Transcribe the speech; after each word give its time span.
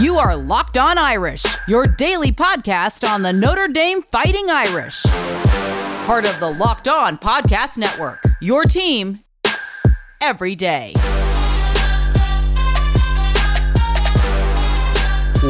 You 0.00 0.16
are 0.16 0.34
Locked 0.34 0.78
On 0.78 0.96
Irish, 0.96 1.44
your 1.68 1.86
daily 1.86 2.32
podcast 2.32 3.06
on 3.06 3.20
the 3.20 3.30
Notre 3.30 3.68
Dame 3.68 4.00
Fighting 4.00 4.48
Irish. 4.48 5.02
Part 6.06 6.24
of 6.24 6.40
the 6.40 6.48
Locked 6.48 6.88
On 6.88 7.18
Podcast 7.18 7.76
Network. 7.76 8.24
Your 8.40 8.64
team 8.64 9.20
every 10.18 10.56
day. 10.56 10.94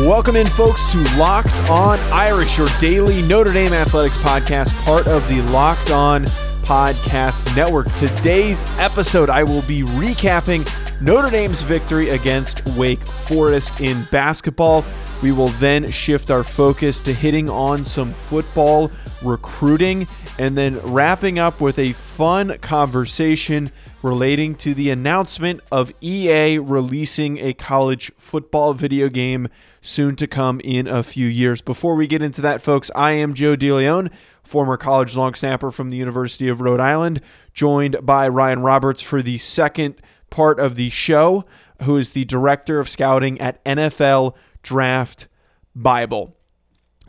Welcome 0.05 0.34
in, 0.34 0.48
folks, 0.48 0.90
to 0.90 0.98
Locked 1.16 1.70
On 1.70 2.00
Irish, 2.12 2.59
your 2.59 2.68
daily 2.80 3.22
Notre 3.22 3.52
Dame 3.52 3.72
athletics 3.72 4.16
podcast, 4.18 4.77
part 4.84 5.06
of 5.06 5.27
the 5.29 5.40
Locked 5.52 5.93
On 5.93 6.27
Podcast 6.63 7.55
Network. 7.57 7.93
Today's 7.97 8.62
episode, 8.79 9.29
I 9.29 9.43
will 9.43 9.62
be 9.62 9.83
recapping 9.83 10.67
Notre 11.01 11.31
Dame's 11.31 11.62
victory 11.62 12.11
against 12.11 12.65
Wake 12.77 13.03
Forest 13.03 13.81
in 13.81 14.07
basketball. 14.11 14.85
We 15.23 15.33
will 15.33 15.48
then 15.48 15.91
shift 15.91 16.30
our 16.30 16.43
focus 16.43 17.01
to 17.03 17.12
hitting 17.12 17.48
on 17.48 17.84
some 17.84 18.12
football 18.12 18.91
recruiting 19.23 20.09
and 20.39 20.59
then 20.59 20.79
wrapping 20.80 21.39
up 21.39 21.61
with 21.61 21.79
a 21.79 21.93
fun 21.93 22.59
conversation 22.59 23.70
relating 24.03 24.55
to 24.56 24.75
the 24.75 24.91
announcement 24.91 25.61
of 25.70 25.92
EA 26.01 26.59
releasing 26.59 27.39
a 27.39 27.53
college 27.55 28.11
football 28.17 28.75
video 28.75 29.09
game 29.09 29.48
soon 29.81 30.17
to 30.17 30.27
come 30.27 30.61
in 30.65 30.87
a 30.89 31.03
few 31.03 31.27
years. 31.27 31.61
Before 31.61 31.95
we 31.95 32.06
get 32.06 32.23
into 32.23 32.41
that, 32.41 32.61
folks, 32.61 32.91
I 32.95 33.12
am 33.12 33.34
Joe 33.34 33.56
DeLeon, 33.56 34.11
former 34.42 34.77
college 34.77 35.16
long 35.16 35.34
snapper 35.34 35.70
from 35.70 35.91
the 35.91 35.96
University 35.96 36.48
of 36.48 36.60
Rhode 36.60 36.80
Island, 36.80 37.20
joined 37.55 38.05
by 38.05 38.28
Ryan 38.28 38.60
Roberts 38.60 39.02
for 39.02 39.23
the 39.23 39.38
second 39.38 40.00
part 40.30 40.59
of 40.59 40.74
the 40.74 40.91
show, 40.91 41.45
who 41.83 41.96
is 41.96 42.10
the 42.10 42.24
director 42.24 42.78
of 42.78 42.88
scouting 42.88 43.41
at 43.41 43.64
NFL 43.64 44.34
Draft 44.62 45.28
Bible. 45.74 46.36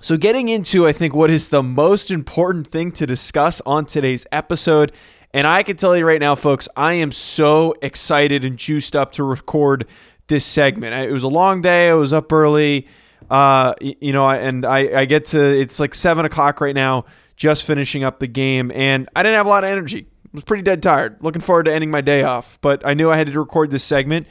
So, 0.02 0.18
getting 0.18 0.50
into, 0.50 0.86
I 0.86 0.92
think, 0.92 1.16
what 1.16 1.30
is 1.30 1.48
the 1.48 1.64
most 1.64 2.12
important 2.12 2.68
thing 2.68 2.92
to 2.94 3.06
discuss 3.06 3.62
on 3.62 3.86
today's 3.86 4.28
episode. 4.34 4.92
And 5.34 5.48
I 5.48 5.64
can 5.64 5.78
tell 5.78 5.96
you 5.96 6.06
right 6.06 6.20
now, 6.20 6.36
folks, 6.36 6.68
I 6.76 6.94
am 6.94 7.12
so 7.12 7.74
excited 7.82 8.44
and 8.44 8.58
juiced 8.58 8.96
up 8.96 9.14
to 9.14 9.24
record 9.24 9.88
this 10.28 10.46
segment. 10.46 10.94
It 10.94 11.12
was 11.12 11.24
a 11.24 11.30
long 11.30 11.62
day. 11.62 11.90
I 11.90 11.94
was 11.94 12.14
up 12.14 12.32
early, 12.32 12.88
uh, 13.32 13.74
you 13.80 14.14
know, 14.14 14.30
and 14.30 14.66
I, 14.66 15.02
I 15.02 15.06
get 15.06 15.28
to, 15.28 15.42
it's 15.42 15.80
like 15.80 15.96
seven 15.96 16.26
o'clock 16.26 16.62
right 16.62 16.76
now, 16.76 17.06
just 17.36 17.66
finishing 17.66 18.04
up 18.04 18.20
the 18.20 18.28
game. 18.28 18.72
And 18.74 19.10
I 19.16 19.24
didn't 19.24 19.38
have 19.38 19.46
a 19.46 19.50
lot 19.50 19.64
of 19.64 19.70
energy 19.70 20.08
I 20.34 20.38
was 20.38 20.44
pretty 20.44 20.64
dead 20.64 20.82
tired. 20.82 21.18
Looking 21.22 21.42
forward 21.42 21.66
to 21.66 21.74
ending 21.74 21.92
my 21.92 22.02
day 22.02 22.24
off, 22.24 22.60
but 22.62 22.86
I 22.86 22.96
knew 22.96 23.12
I 23.12 23.18
had 23.18 23.28
to 23.28 23.40
record 23.40 23.70
this 23.70 23.84
segment. 23.84 24.26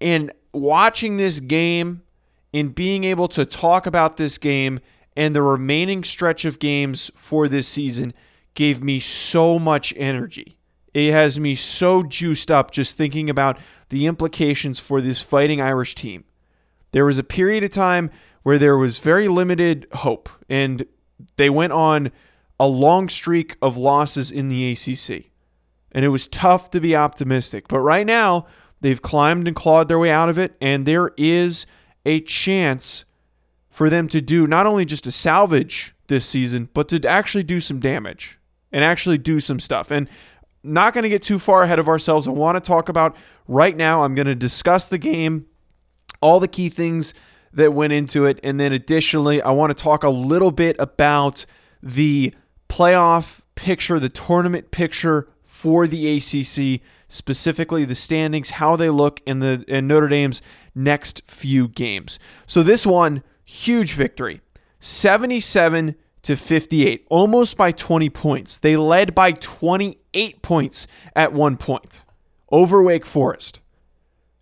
And 0.00 0.32
watching 0.54 1.18
this 1.18 1.38
game 1.38 2.02
and 2.54 2.74
being 2.74 3.04
able 3.04 3.28
to 3.28 3.44
talk 3.44 3.86
about 3.86 4.16
this 4.16 4.38
game 4.38 4.80
and 5.14 5.36
the 5.36 5.42
remaining 5.42 6.02
stretch 6.02 6.46
of 6.46 6.58
games 6.58 7.10
for 7.14 7.46
this 7.46 7.68
season 7.68 8.14
gave 8.54 8.82
me 8.82 9.00
so 9.00 9.58
much 9.58 9.92
energy. 9.98 10.56
It 10.94 11.12
has 11.12 11.38
me 11.38 11.56
so 11.56 12.02
juiced 12.02 12.50
up 12.50 12.70
just 12.70 12.96
thinking 12.96 13.28
about 13.28 13.58
the 13.90 14.06
implications 14.06 14.80
for 14.80 15.02
this 15.02 15.20
fighting 15.20 15.60
Irish 15.60 15.94
team. 15.94 16.24
There 16.92 17.04
was 17.04 17.18
a 17.18 17.24
period 17.24 17.64
of 17.64 17.70
time 17.70 18.10
where 18.44 18.58
there 18.58 18.78
was 18.78 18.96
very 18.96 19.28
limited 19.28 19.86
hope, 19.92 20.30
and 20.48 20.86
they 21.36 21.50
went 21.50 21.72
on 21.72 22.12
a 22.58 22.66
long 22.68 23.08
streak 23.08 23.56
of 23.60 23.76
losses 23.76 24.30
in 24.30 24.48
the 24.48 24.72
ACC 24.72 25.30
and 25.94 26.04
it 26.04 26.08
was 26.08 26.26
tough 26.26 26.70
to 26.70 26.80
be 26.80 26.96
optimistic. 26.96 27.68
But 27.68 27.78
right 27.78 28.04
now, 28.04 28.46
they've 28.80 29.00
climbed 29.00 29.46
and 29.46 29.56
clawed 29.56 29.88
their 29.88 29.98
way 29.98 30.10
out 30.10 30.28
of 30.28 30.38
it, 30.38 30.56
and 30.60 30.84
there 30.84 31.12
is 31.16 31.66
a 32.04 32.20
chance 32.20 33.04
for 33.70 33.88
them 33.88 34.08
to 34.08 34.20
do 34.20 34.46
not 34.46 34.66
only 34.66 34.84
just 34.84 35.04
to 35.04 35.10
salvage 35.10 35.94
this 36.08 36.26
season, 36.26 36.68
but 36.74 36.88
to 36.88 37.08
actually 37.08 37.44
do 37.44 37.60
some 37.60 37.80
damage 37.80 38.38
and 38.72 38.84
actually 38.84 39.18
do 39.18 39.40
some 39.40 39.60
stuff. 39.60 39.90
And 39.90 40.08
not 40.62 40.94
going 40.94 41.02
to 41.02 41.08
get 41.08 41.22
too 41.22 41.38
far 41.38 41.62
ahead 41.62 41.78
of 41.78 41.88
ourselves. 41.88 42.26
I 42.26 42.30
want 42.30 42.56
to 42.56 42.60
talk 42.60 42.88
about 42.88 43.16
right 43.46 43.76
now, 43.76 44.02
I'm 44.02 44.14
going 44.14 44.26
to 44.26 44.34
discuss 44.34 44.86
the 44.86 44.98
game, 44.98 45.46
all 46.20 46.40
the 46.40 46.48
key 46.48 46.70
things 46.70 47.12
that 47.52 47.74
went 47.74 47.92
into 47.92 48.24
it. 48.24 48.40
And 48.42 48.58
then 48.58 48.72
additionally, 48.72 49.42
I 49.42 49.50
want 49.50 49.76
to 49.76 49.82
talk 49.82 50.04
a 50.04 50.08
little 50.08 50.50
bit 50.50 50.76
about 50.78 51.44
the 51.82 52.34
playoff 52.74 53.40
picture, 53.54 54.00
the 54.00 54.08
tournament 54.08 54.72
picture 54.72 55.28
for 55.44 55.86
the 55.86 56.16
ACC, 56.16 56.80
specifically 57.06 57.84
the 57.84 57.94
standings, 57.94 58.50
how 58.50 58.74
they 58.74 58.90
look 58.90 59.20
in 59.24 59.38
the 59.38 59.64
in 59.68 59.86
Notre 59.86 60.08
Dame's 60.08 60.42
next 60.74 61.22
few 61.24 61.68
games. 61.68 62.18
So 62.48 62.64
this 62.64 62.84
one, 62.84 63.22
huge 63.44 63.92
victory. 63.92 64.40
77 64.80 65.94
to 66.22 66.36
58, 66.36 67.06
almost 67.08 67.56
by 67.56 67.70
20 67.70 68.10
points. 68.10 68.58
They 68.58 68.76
led 68.76 69.14
by 69.14 69.32
28 69.32 70.42
points 70.42 70.88
at 71.14 71.32
one 71.32 71.56
point 71.56 72.04
over 72.50 72.82
Wake 72.82 73.06
Forest. 73.06 73.60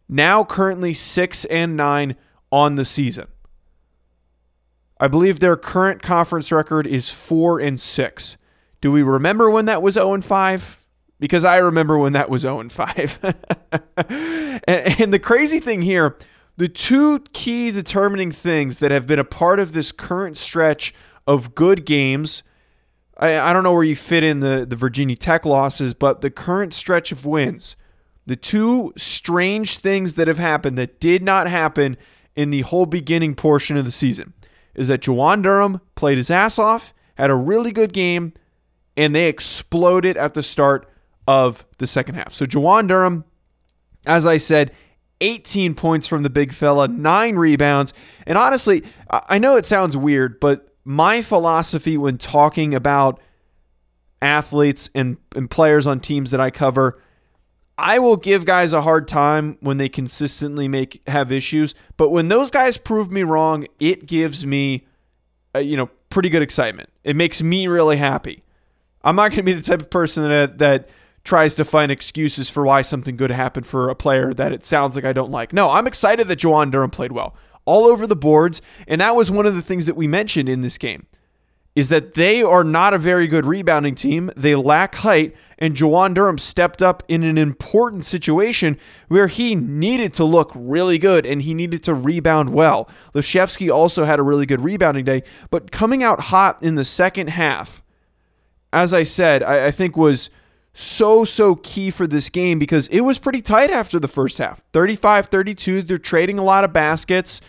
Now 0.08 0.42
currently 0.42 0.94
6 0.94 1.44
and 1.46 1.76
9 1.76 2.16
on 2.50 2.76
the 2.76 2.86
season. 2.86 3.26
I 5.02 5.08
believe 5.08 5.40
their 5.40 5.56
current 5.56 6.00
conference 6.00 6.52
record 6.52 6.86
is 6.86 7.10
4 7.10 7.58
and 7.58 7.78
6. 7.78 8.36
Do 8.80 8.92
we 8.92 9.02
remember 9.02 9.50
when 9.50 9.64
that 9.64 9.82
was 9.82 9.94
0 9.94 10.14
and 10.14 10.24
5? 10.24 10.82
because 11.22 11.44
I 11.44 11.58
remember 11.58 11.96
when 11.96 12.14
that 12.14 12.28
was 12.28 12.42
0 12.42 12.58
and 12.58 12.72
5. 12.72 13.20
and 14.66 15.14
the 15.14 15.20
crazy 15.22 15.60
thing 15.60 15.82
here, 15.82 16.16
the 16.56 16.66
two 16.66 17.20
key 17.32 17.70
determining 17.70 18.32
things 18.32 18.80
that 18.80 18.90
have 18.90 19.06
been 19.06 19.20
a 19.20 19.24
part 19.24 19.60
of 19.60 19.72
this 19.72 19.92
current 19.92 20.36
stretch 20.36 20.92
of 21.24 21.54
good 21.54 21.86
games. 21.86 22.42
I, 23.16 23.38
I 23.38 23.52
don't 23.52 23.62
know 23.62 23.72
where 23.72 23.84
you 23.84 23.94
fit 23.94 24.24
in 24.24 24.40
the, 24.40 24.66
the 24.68 24.74
Virginia 24.74 25.14
Tech 25.14 25.46
losses, 25.46 25.94
but 25.94 26.22
the 26.22 26.30
current 26.30 26.74
stretch 26.74 27.12
of 27.12 27.24
wins, 27.24 27.76
the 28.26 28.34
two 28.34 28.92
strange 28.96 29.78
things 29.78 30.16
that 30.16 30.26
have 30.26 30.40
happened 30.40 30.76
that 30.78 30.98
did 30.98 31.22
not 31.22 31.46
happen 31.46 31.96
in 32.34 32.50
the 32.50 32.62
whole 32.62 32.86
beginning 32.86 33.36
portion 33.36 33.76
of 33.76 33.84
the 33.84 33.92
season 33.92 34.32
is 34.74 34.88
that 34.88 35.00
Juwan 35.02 35.42
Durham 35.42 35.80
played 35.94 36.16
his 36.16 36.30
ass 36.30 36.58
off, 36.58 36.94
had 37.16 37.30
a 37.30 37.34
really 37.34 37.72
good 37.72 37.92
game, 37.92 38.32
and 38.96 39.14
they 39.14 39.28
exploded 39.28 40.16
at 40.16 40.34
the 40.34 40.42
start 40.42 40.88
of 41.26 41.66
the 41.78 41.86
second 41.86 42.16
half. 42.16 42.32
So 42.32 42.44
Juwan 42.44 42.88
Durham, 42.88 43.24
as 44.06 44.26
I 44.26 44.36
said, 44.36 44.74
18 45.20 45.74
points 45.74 46.06
from 46.06 46.24
the 46.24 46.30
big 46.30 46.52
fella, 46.52 46.88
nine 46.88 47.36
rebounds. 47.36 47.94
And 48.26 48.36
honestly, 48.36 48.82
I 49.08 49.38
know 49.38 49.56
it 49.56 49.64
sounds 49.64 49.96
weird, 49.96 50.40
but 50.40 50.74
my 50.84 51.22
philosophy 51.22 51.96
when 51.96 52.18
talking 52.18 52.74
about 52.74 53.20
athletes 54.20 54.90
and, 54.94 55.16
and 55.36 55.48
players 55.48 55.86
on 55.86 56.00
teams 56.00 56.32
that 56.32 56.40
I 56.40 56.50
cover, 56.50 57.00
I 57.82 57.98
will 57.98 58.16
give 58.16 58.44
guys 58.44 58.72
a 58.72 58.82
hard 58.82 59.08
time 59.08 59.58
when 59.60 59.76
they 59.76 59.88
consistently 59.88 60.68
make 60.68 61.02
have 61.08 61.32
issues. 61.32 61.74
But 61.96 62.10
when 62.10 62.28
those 62.28 62.50
guys 62.50 62.78
prove 62.78 63.10
me 63.10 63.24
wrong, 63.24 63.66
it 63.80 64.06
gives 64.06 64.46
me, 64.46 64.86
a, 65.52 65.62
you 65.62 65.76
know, 65.76 65.90
pretty 66.08 66.28
good 66.28 66.42
excitement. 66.42 66.90
It 67.02 67.16
makes 67.16 67.42
me 67.42 67.66
really 67.66 67.96
happy. 67.96 68.44
I'm 69.02 69.16
not 69.16 69.30
going 69.30 69.38
to 69.38 69.42
be 69.42 69.52
the 69.52 69.62
type 69.62 69.80
of 69.80 69.90
person 69.90 70.22
that 70.28 70.58
that 70.58 70.90
tries 71.24 71.56
to 71.56 71.64
find 71.64 71.90
excuses 71.90 72.48
for 72.48 72.64
why 72.64 72.82
something 72.82 73.16
good 73.16 73.30
happened 73.30 73.66
for 73.66 73.88
a 73.88 73.96
player 73.96 74.32
that 74.32 74.52
it 74.52 74.64
sounds 74.64 74.94
like 74.94 75.04
I 75.04 75.12
don't 75.12 75.30
like. 75.30 75.52
No, 75.52 75.70
I'm 75.70 75.86
excited 75.88 76.28
that 76.28 76.38
Juwan 76.38 76.70
Durham 76.70 76.90
played 76.90 77.12
well 77.12 77.34
all 77.64 77.84
over 77.84 78.06
the 78.06 78.16
boards. 78.16 78.62
And 78.86 79.00
that 79.00 79.16
was 79.16 79.30
one 79.30 79.46
of 79.46 79.56
the 79.56 79.62
things 79.62 79.86
that 79.86 79.96
we 79.96 80.06
mentioned 80.06 80.48
in 80.48 80.62
this 80.62 80.78
game 80.78 81.06
is 81.74 81.88
that 81.88 82.14
they 82.14 82.42
are 82.42 82.64
not 82.64 82.92
a 82.92 82.98
very 82.98 83.26
good 83.26 83.46
rebounding 83.46 83.94
team. 83.94 84.30
They 84.36 84.54
lack 84.54 84.96
height, 84.96 85.34
and 85.58 85.74
Juwan 85.74 86.14
Durham 86.14 86.38
stepped 86.38 86.82
up 86.82 87.02
in 87.08 87.22
an 87.22 87.38
important 87.38 88.04
situation 88.04 88.78
where 89.08 89.26
he 89.26 89.54
needed 89.54 90.12
to 90.14 90.24
look 90.24 90.52
really 90.54 90.98
good 90.98 91.24
and 91.24 91.42
he 91.42 91.54
needed 91.54 91.82
to 91.84 91.94
rebound 91.94 92.52
well. 92.52 92.88
Laszewski 93.14 93.72
also 93.72 94.04
had 94.04 94.18
a 94.18 94.22
really 94.22 94.44
good 94.44 94.62
rebounding 94.62 95.04
day, 95.04 95.22
but 95.50 95.70
coming 95.70 96.02
out 96.02 96.20
hot 96.20 96.62
in 96.62 96.74
the 96.74 96.84
second 96.84 97.30
half, 97.30 97.82
as 98.72 98.92
I 98.92 99.02
said, 99.02 99.42
I, 99.42 99.66
I 99.66 99.70
think 99.70 99.96
was– 99.96 100.30
so, 100.74 101.24
so 101.24 101.56
key 101.56 101.90
for 101.90 102.06
this 102.06 102.30
game 102.30 102.58
because 102.58 102.88
it 102.88 103.00
was 103.00 103.18
pretty 103.18 103.42
tight 103.42 103.70
after 103.70 103.98
the 103.98 104.08
first 104.08 104.38
half 104.38 104.62
35 104.72 105.26
32. 105.26 105.82
They're 105.82 105.98
trading 105.98 106.38
a 106.38 106.42
lot 106.42 106.64
of 106.64 106.72
baskets. 106.72 107.40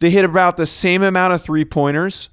They 0.00 0.10
hit 0.10 0.24
about 0.24 0.56
the 0.56 0.66
same 0.66 1.02
amount 1.02 1.32
of 1.32 1.42
three 1.42 1.64
pointers. 1.64 2.28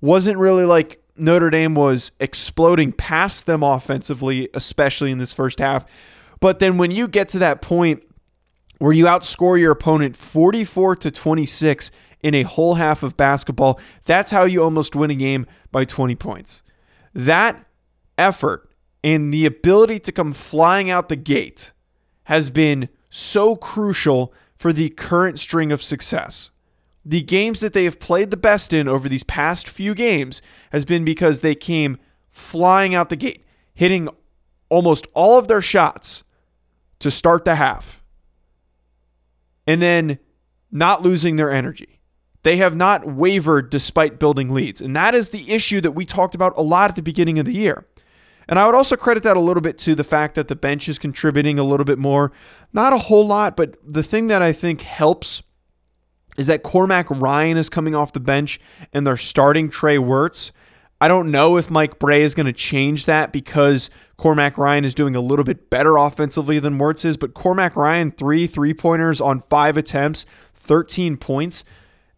Wasn't 0.00 0.38
really 0.38 0.64
like 0.64 1.02
Notre 1.16 1.50
Dame 1.50 1.74
was 1.74 2.12
exploding 2.20 2.92
past 2.92 3.46
them 3.46 3.62
offensively, 3.62 4.48
especially 4.54 5.10
in 5.10 5.18
this 5.18 5.34
first 5.34 5.58
half. 5.58 5.84
But 6.40 6.60
then 6.60 6.78
when 6.78 6.90
you 6.90 7.08
get 7.08 7.28
to 7.30 7.38
that 7.40 7.60
point 7.60 8.02
where 8.78 8.92
you 8.92 9.06
outscore 9.06 9.58
your 9.58 9.72
opponent 9.72 10.16
44 10.16 10.96
to 10.96 11.10
26 11.10 11.90
in 12.22 12.34
a 12.34 12.42
whole 12.42 12.74
half 12.74 13.02
of 13.02 13.16
basketball, 13.16 13.80
that's 14.04 14.30
how 14.30 14.44
you 14.44 14.62
almost 14.62 14.94
win 14.94 15.10
a 15.10 15.16
game 15.16 15.46
by 15.72 15.84
20 15.84 16.14
points. 16.14 16.62
That 17.12 17.66
effort 18.16 18.70
and 19.02 19.32
the 19.32 19.46
ability 19.46 19.98
to 20.00 20.12
come 20.12 20.32
flying 20.32 20.90
out 20.90 21.08
the 21.08 21.16
gate 21.16 21.72
has 22.24 22.50
been 22.50 22.88
so 23.10 23.56
crucial 23.56 24.32
for 24.54 24.72
the 24.72 24.90
current 24.90 25.38
string 25.38 25.72
of 25.72 25.82
success. 25.82 26.50
The 27.04 27.22
games 27.22 27.60
that 27.60 27.72
they 27.72 27.84
have 27.84 28.00
played 28.00 28.30
the 28.30 28.36
best 28.36 28.72
in 28.72 28.88
over 28.88 29.08
these 29.08 29.24
past 29.24 29.68
few 29.68 29.94
games 29.94 30.42
has 30.72 30.84
been 30.84 31.04
because 31.04 31.40
they 31.40 31.54
came 31.54 31.98
flying 32.28 32.94
out 32.94 33.08
the 33.08 33.16
gate, 33.16 33.44
hitting 33.74 34.08
almost 34.68 35.06
all 35.14 35.38
of 35.38 35.48
their 35.48 35.62
shots 35.62 36.24
to 36.98 37.10
start 37.10 37.44
the 37.44 37.54
half, 37.54 38.02
and 39.66 39.80
then 39.80 40.18
not 40.70 41.02
losing 41.02 41.36
their 41.36 41.50
energy. 41.50 42.00
They 42.42 42.56
have 42.58 42.76
not 42.76 43.06
wavered 43.06 43.70
despite 43.70 44.18
building 44.18 44.50
leads. 44.50 44.80
And 44.80 44.94
that 44.94 45.14
is 45.14 45.30
the 45.30 45.50
issue 45.50 45.80
that 45.80 45.92
we 45.92 46.04
talked 46.04 46.34
about 46.34 46.56
a 46.56 46.62
lot 46.62 46.90
at 46.90 46.96
the 46.96 47.02
beginning 47.02 47.38
of 47.38 47.46
the 47.46 47.52
year. 47.52 47.86
And 48.48 48.58
I 48.58 48.64
would 48.64 48.74
also 48.74 48.96
credit 48.96 49.22
that 49.24 49.36
a 49.36 49.40
little 49.40 49.60
bit 49.60 49.76
to 49.78 49.94
the 49.94 50.04
fact 50.04 50.34
that 50.36 50.48
the 50.48 50.56
bench 50.56 50.88
is 50.88 50.98
contributing 50.98 51.58
a 51.58 51.64
little 51.64 51.84
bit 51.84 51.98
more. 51.98 52.32
Not 52.72 52.92
a 52.92 52.98
whole 52.98 53.26
lot, 53.26 53.56
but 53.56 53.76
the 53.84 54.02
thing 54.02 54.28
that 54.28 54.40
I 54.40 54.52
think 54.52 54.80
helps 54.80 55.42
is 56.38 56.46
that 56.46 56.62
Cormac 56.62 57.10
Ryan 57.10 57.58
is 57.58 57.68
coming 57.68 57.94
off 57.94 58.12
the 58.12 58.20
bench 58.20 58.58
and 58.94 59.06
they're 59.06 59.18
starting 59.18 59.68
Trey 59.68 59.98
Wertz. 59.98 60.52
I 61.00 61.08
don't 61.08 61.30
know 61.30 61.56
if 61.58 61.70
Mike 61.70 61.98
Brey 61.98 62.22
is 62.22 62.34
going 62.34 62.46
to 62.46 62.52
change 62.52 63.04
that 63.04 63.32
because 63.32 63.90
Cormac 64.16 64.56
Ryan 64.56 64.84
is 64.84 64.94
doing 64.94 65.14
a 65.14 65.20
little 65.20 65.44
bit 65.44 65.68
better 65.68 65.96
offensively 65.96 66.58
than 66.58 66.78
Wertz 66.78 67.04
is, 67.04 67.16
but 67.16 67.34
Cormac 67.34 67.76
Ryan, 67.76 68.10
three 68.10 68.46
three 68.46 68.74
pointers 68.74 69.20
on 69.20 69.40
five 69.40 69.76
attempts, 69.76 70.26
13 70.54 71.16
points 71.16 71.64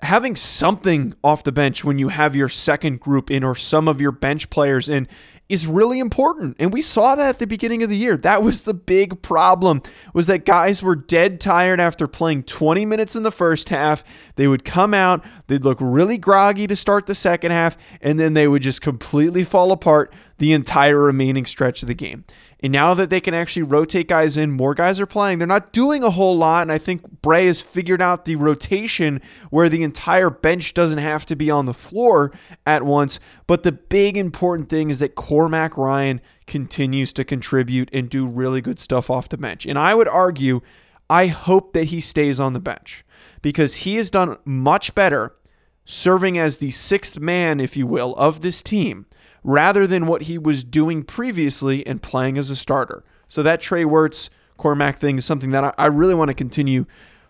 having 0.02 0.36
something 0.36 1.14
off 1.22 1.44
the 1.44 1.52
bench 1.52 1.84
when 1.84 1.98
you 1.98 2.08
have 2.08 2.34
your 2.34 2.48
second 2.48 3.00
group 3.00 3.30
in 3.30 3.44
or 3.44 3.54
some 3.54 3.88
of 3.88 4.00
your 4.00 4.12
bench 4.12 4.50
players 4.50 4.88
in 4.88 5.06
is 5.50 5.66
really 5.66 5.98
important. 5.98 6.56
And 6.60 6.72
we 6.72 6.80
saw 6.80 7.16
that 7.16 7.28
at 7.28 7.38
the 7.40 7.46
beginning 7.46 7.82
of 7.82 7.90
the 7.90 7.96
year. 7.96 8.16
That 8.16 8.42
was 8.42 8.62
the 8.62 8.72
big 8.72 9.20
problem 9.20 9.82
was 10.14 10.28
that 10.28 10.46
guys 10.46 10.80
were 10.80 10.94
dead 10.94 11.40
tired 11.40 11.80
after 11.80 12.06
playing 12.06 12.44
20 12.44 12.86
minutes 12.86 13.16
in 13.16 13.24
the 13.24 13.32
first 13.32 13.68
half. 13.68 14.04
They 14.36 14.46
would 14.46 14.64
come 14.64 14.94
out, 14.94 15.24
they'd 15.48 15.64
look 15.64 15.78
really 15.80 16.18
groggy 16.18 16.68
to 16.68 16.76
start 16.76 17.06
the 17.06 17.16
second 17.16 17.50
half, 17.50 17.76
and 18.00 18.18
then 18.18 18.34
they 18.34 18.46
would 18.46 18.62
just 18.62 18.80
completely 18.80 19.42
fall 19.42 19.72
apart 19.72 20.14
the 20.40 20.54
entire 20.54 20.98
remaining 20.98 21.44
stretch 21.44 21.82
of 21.82 21.86
the 21.86 21.94
game. 21.94 22.24
And 22.60 22.72
now 22.72 22.94
that 22.94 23.10
they 23.10 23.20
can 23.20 23.34
actually 23.34 23.64
rotate 23.64 24.08
guys 24.08 24.38
in, 24.38 24.50
more 24.50 24.72
guys 24.74 24.98
are 24.98 25.04
playing. 25.04 25.38
They're 25.38 25.46
not 25.46 25.70
doing 25.70 26.02
a 26.02 26.08
whole 26.08 26.34
lot. 26.34 26.62
And 26.62 26.72
I 26.72 26.78
think 26.78 27.20
Brey 27.20 27.46
has 27.46 27.60
figured 27.60 28.00
out 28.00 28.24
the 28.24 28.36
rotation 28.36 29.20
where 29.50 29.68
the 29.68 29.82
entire 29.82 30.30
bench 30.30 30.72
doesn't 30.72 30.98
have 30.98 31.26
to 31.26 31.36
be 31.36 31.50
on 31.50 31.66
the 31.66 31.74
floor 31.74 32.32
at 32.66 32.84
once. 32.84 33.20
But 33.46 33.64
the 33.64 33.72
big 33.72 34.16
important 34.16 34.70
thing 34.70 34.88
is 34.88 35.00
that 35.00 35.14
Cormac 35.14 35.76
Ryan 35.76 36.22
continues 36.46 37.12
to 37.12 37.24
contribute 37.24 37.90
and 37.92 38.08
do 38.08 38.26
really 38.26 38.62
good 38.62 38.80
stuff 38.80 39.10
off 39.10 39.28
the 39.28 39.36
bench. 39.36 39.66
And 39.66 39.78
I 39.78 39.94
would 39.94 40.08
argue, 40.08 40.62
I 41.10 41.26
hope 41.26 41.74
that 41.74 41.84
he 41.84 42.00
stays 42.00 42.40
on 42.40 42.54
the 42.54 42.60
bench 42.60 43.04
because 43.42 43.76
he 43.76 43.96
has 43.96 44.08
done 44.08 44.38
much 44.46 44.94
better 44.94 45.36
serving 45.84 46.38
as 46.38 46.58
the 46.58 46.70
sixth 46.70 47.20
man, 47.20 47.60
if 47.60 47.76
you 47.76 47.86
will, 47.86 48.14
of 48.16 48.40
this 48.40 48.62
team 48.62 49.04
rather 49.42 49.86
than 49.86 50.06
what 50.06 50.22
he 50.22 50.38
was 50.38 50.64
doing 50.64 51.02
previously 51.02 51.86
and 51.86 52.02
playing 52.02 52.38
as 52.38 52.50
a 52.50 52.56
starter. 52.56 53.04
So 53.28 53.42
that 53.42 53.60
Trey 53.60 53.84
Wertz 53.84 54.30
Cormac 54.56 54.98
thing 54.98 55.16
is 55.18 55.24
something 55.24 55.50
that 55.52 55.74
I 55.78 55.86
really 55.86 56.14
want 56.14 56.28
to 56.28 56.34
continue 56.34 56.86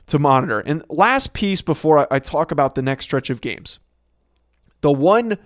to 0.07 0.19
monitor. 0.19 0.61
And 0.61 0.83
last 0.89 1.33
piece 1.33 1.63
before 1.63 2.13
I 2.13 2.19
talk 2.19 2.51
about 2.51 2.75
the 2.75 2.83
next 2.83 3.05
stretch 3.05 3.31
of 3.31 3.41
games. 3.41 3.79
The 4.81 4.93
one 4.93 5.39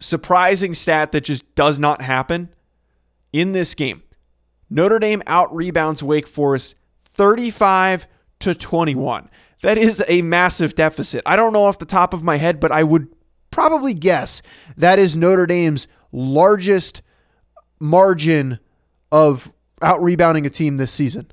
surprising 0.00 0.74
stat 0.74 1.12
that 1.12 1.22
just 1.22 1.54
does 1.54 1.78
not 1.78 2.02
happen 2.02 2.48
in 3.32 3.52
this 3.52 3.74
game. 3.74 4.02
Notre 4.68 4.98
Dame 4.98 5.22
out 5.26 5.54
rebounds 5.54 6.02
Wake 6.02 6.26
Forest 6.26 6.74
35 7.04 8.06
to 8.40 8.54
21. 8.54 9.28
That 9.62 9.78
is 9.78 10.02
a 10.08 10.22
massive 10.22 10.74
deficit. 10.74 11.22
I 11.24 11.36
don't 11.36 11.52
know 11.52 11.64
off 11.64 11.78
the 11.78 11.84
top 11.84 12.14
of 12.14 12.24
my 12.24 12.38
head, 12.38 12.58
but 12.58 12.72
I 12.72 12.82
would 12.82 13.08
probably 13.52 13.94
guess 13.94 14.42
that 14.76 14.98
is 14.98 15.16
Notre 15.16 15.46
Dame's 15.46 15.86
largest 16.10 17.02
margin 17.78 18.58
of 19.12 19.52
out 19.80 20.02
rebounding 20.02 20.46
a 20.46 20.50
team 20.50 20.76
this 20.76 20.92
season. 20.92 21.30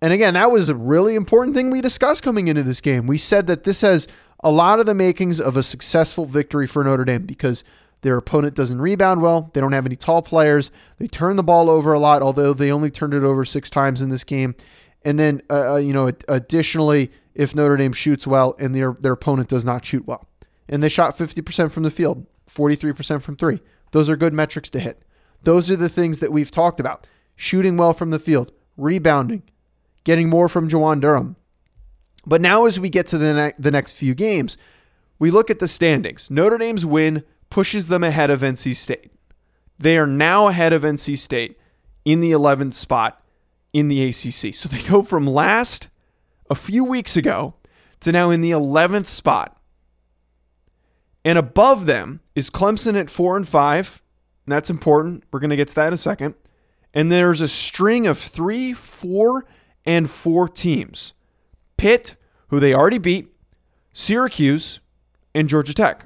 And 0.00 0.12
again, 0.12 0.34
that 0.34 0.50
was 0.50 0.68
a 0.68 0.74
really 0.74 1.14
important 1.14 1.54
thing 1.54 1.70
we 1.70 1.80
discussed 1.80 2.24
coming 2.24 2.48
into 2.48 2.64
this 2.64 2.80
game. 2.80 3.06
We 3.06 3.18
said 3.18 3.46
that 3.46 3.62
this 3.62 3.82
has 3.82 4.08
a 4.42 4.50
lot 4.50 4.80
of 4.80 4.86
the 4.86 4.94
makings 4.94 5.40
of 5.40 5.56
a 5.56 5.62
successful 5.62 6.26
victory 6.26 6.66
for 6.66 6.82
Notre 6.82 7.04
Dame 7.04 7.24
because 7.24 7.62
their 8.00 8.16
opponent 8.16 8.56
doesn't 8.56 8.80
rebound 8.80 9.22
well. 9.22 9.50
They 9.52 9.60
don't 9.60 9.72
have 9.72 9.86
any 9.86 9.94
tall 9.94 10.22
players. 10.22 10.72
They 10.98 11.06
turn 11.06 11.36
the 11.36 11.44
ball 11.44 11.70
over 11.70 11.92
a 11.92 12.00
lot, 12.00 12.20
although 12.20 12.52
they 12.52 12.72
only 12.72 12.90
turned 12.90 13.14
it 13.14 13.22
over 13.22 13.44
six 13.44 13.70
times 13.70 14.02
in 14.02 14.08
this 14.08 14.24
game. 14.24 14.56
And 15.04 15.18
then, 15.18 15.42
uh, 15.48 15.74
uh 15.74 15.76
you 15.76 15.92
know, 15.92 16.10
additionally, 16.28 17.12
if 17.34 17.54
Notre 17.54 17.76
Dame 17.76 17.92
shoots 17.92 18.26
well 18.26 18.56
and 18.58 18.74
their 18.74 18.96
their 18.98 19.12
opponent 19.12 19.48
does 19.48 19.64
not 19.64 19.84
shoot 19.84 20.04
well 20.06 20.26
and 20.68 20.82
they 20.82 20.88
shot 20.88 21.16
50% 21.16 21.70
from 21.70 21.82
the 21.82 21.90
field, 21.90 22.26
43% 22.48 23.22
from 23.22 23.36
three. 23.36 23.60
Those 23.92 24.08
are 24.08 24.16
good 24.16 24.32
metrics 24.32 24.70
to 24.70 24.80
hit. 24.80 25.02
Those 25.42 25.70
are 25.70 25.76
the 25.76 25.88
things 25.88 26.20
that 26.20 26.32
we've 26.32 26.50
talked 26.50 26.80
about 26.80 27.06
shooting 27.36 27.76
well 27.76 27.92
from 27.92 28.10
the 28.10 28.18
field, 28.18 28.52
rebounding, 28.76 29.42
getting 30.04 30.28
more 30.28 30.48
from 30.48 30.68
Juwan 30.68 31.00
Durham. 31.00 31.36
But 32.24 32.40
now, 32.40 32.66
as 32.66 32.78
we 32.78 32.88
get 32.88 33.06
to 33.08 33.18
the, 33.18 33.34
ne- 33.34 33.54
the 33.58 33.70
next 33.70 33.92
few 33.92 34.14
games, 34.14 34.56
we 35.18 35.30
look 35.30 35.50
at 35.50 35.58
the 35.58 35.68
standings. 35.68 36.30
Notre 36.30 36.58
Dame's 36.58 36.86
win 36.86 37.24
pushes 37.50 37.88
them 37.88 38.04
ahead 38.04 38.30
of 38.30 38.40
NC 38.40 38.76
State. 38.76 39.10
They 39.78 39.98
are 39.98 40.06
now 40.06 40.48
ahead 40.48 40.72
of 40.72 40.82
NC 40.82 41.18
State 41.18 41.58
in 42.04 42.20
the 42.20 42.30
11th 42.30 42.74
spot 42.74 43.22
in 43.72 43.88
the 43.88 44.02
ACC. 44.04 44.54
So 44.54 44.68
they 44.68 44.82
go 44.82 45.02
from 45.02 45.26
last 45.26 45.88
a 46.48 46.54
few 46.54 46.84
weeks 46.84 47.16
ago 47.16 47.54
to 48.00 48.12
now 48.12 48.30
in 48.30 48.40
the 48.40 48.50
11th 48.50 49.06
spot 49.06 49.60
and 51.24 51.38
above 51.38 51.86
them 51.86 52.20
is 52.34 52.50
Clemson 52.50 52.98
at 52.98 53.10
four 53.10 53.36
and 53.36 53.46
five. 53.46 54.02
And 54.46 54.52
that's 54.52 54.70
important. 54.70 55.24
We're 55.30 55.40
going 55.40 55.50
to 55.50 55.56
get 55.56 55.68
to 55.68 55.74
that 55.76 55.88
in 55.88 55.92
a 55.92 55.98
second. 55.98 56.34
And 56.94 57.10
there's 57.10 57.40
a 57.40 57.48
string 57.48 58.06
of 58.06 58.18
three, 58.18 58.72
four, 58.72 59.46
and 59.84 60.08
four 60.10 60.48
teams 60.48 61.12
Pitt, 61.76 62.16
who 62.48 62.60
they 62.60 62.74
already 62.74 62.98
beat, 62.98 63.34
Syracuse, 63.92 64.80
and 65.34 65.48
Georgia 65.48 65.74
Tech. 65.74 66.04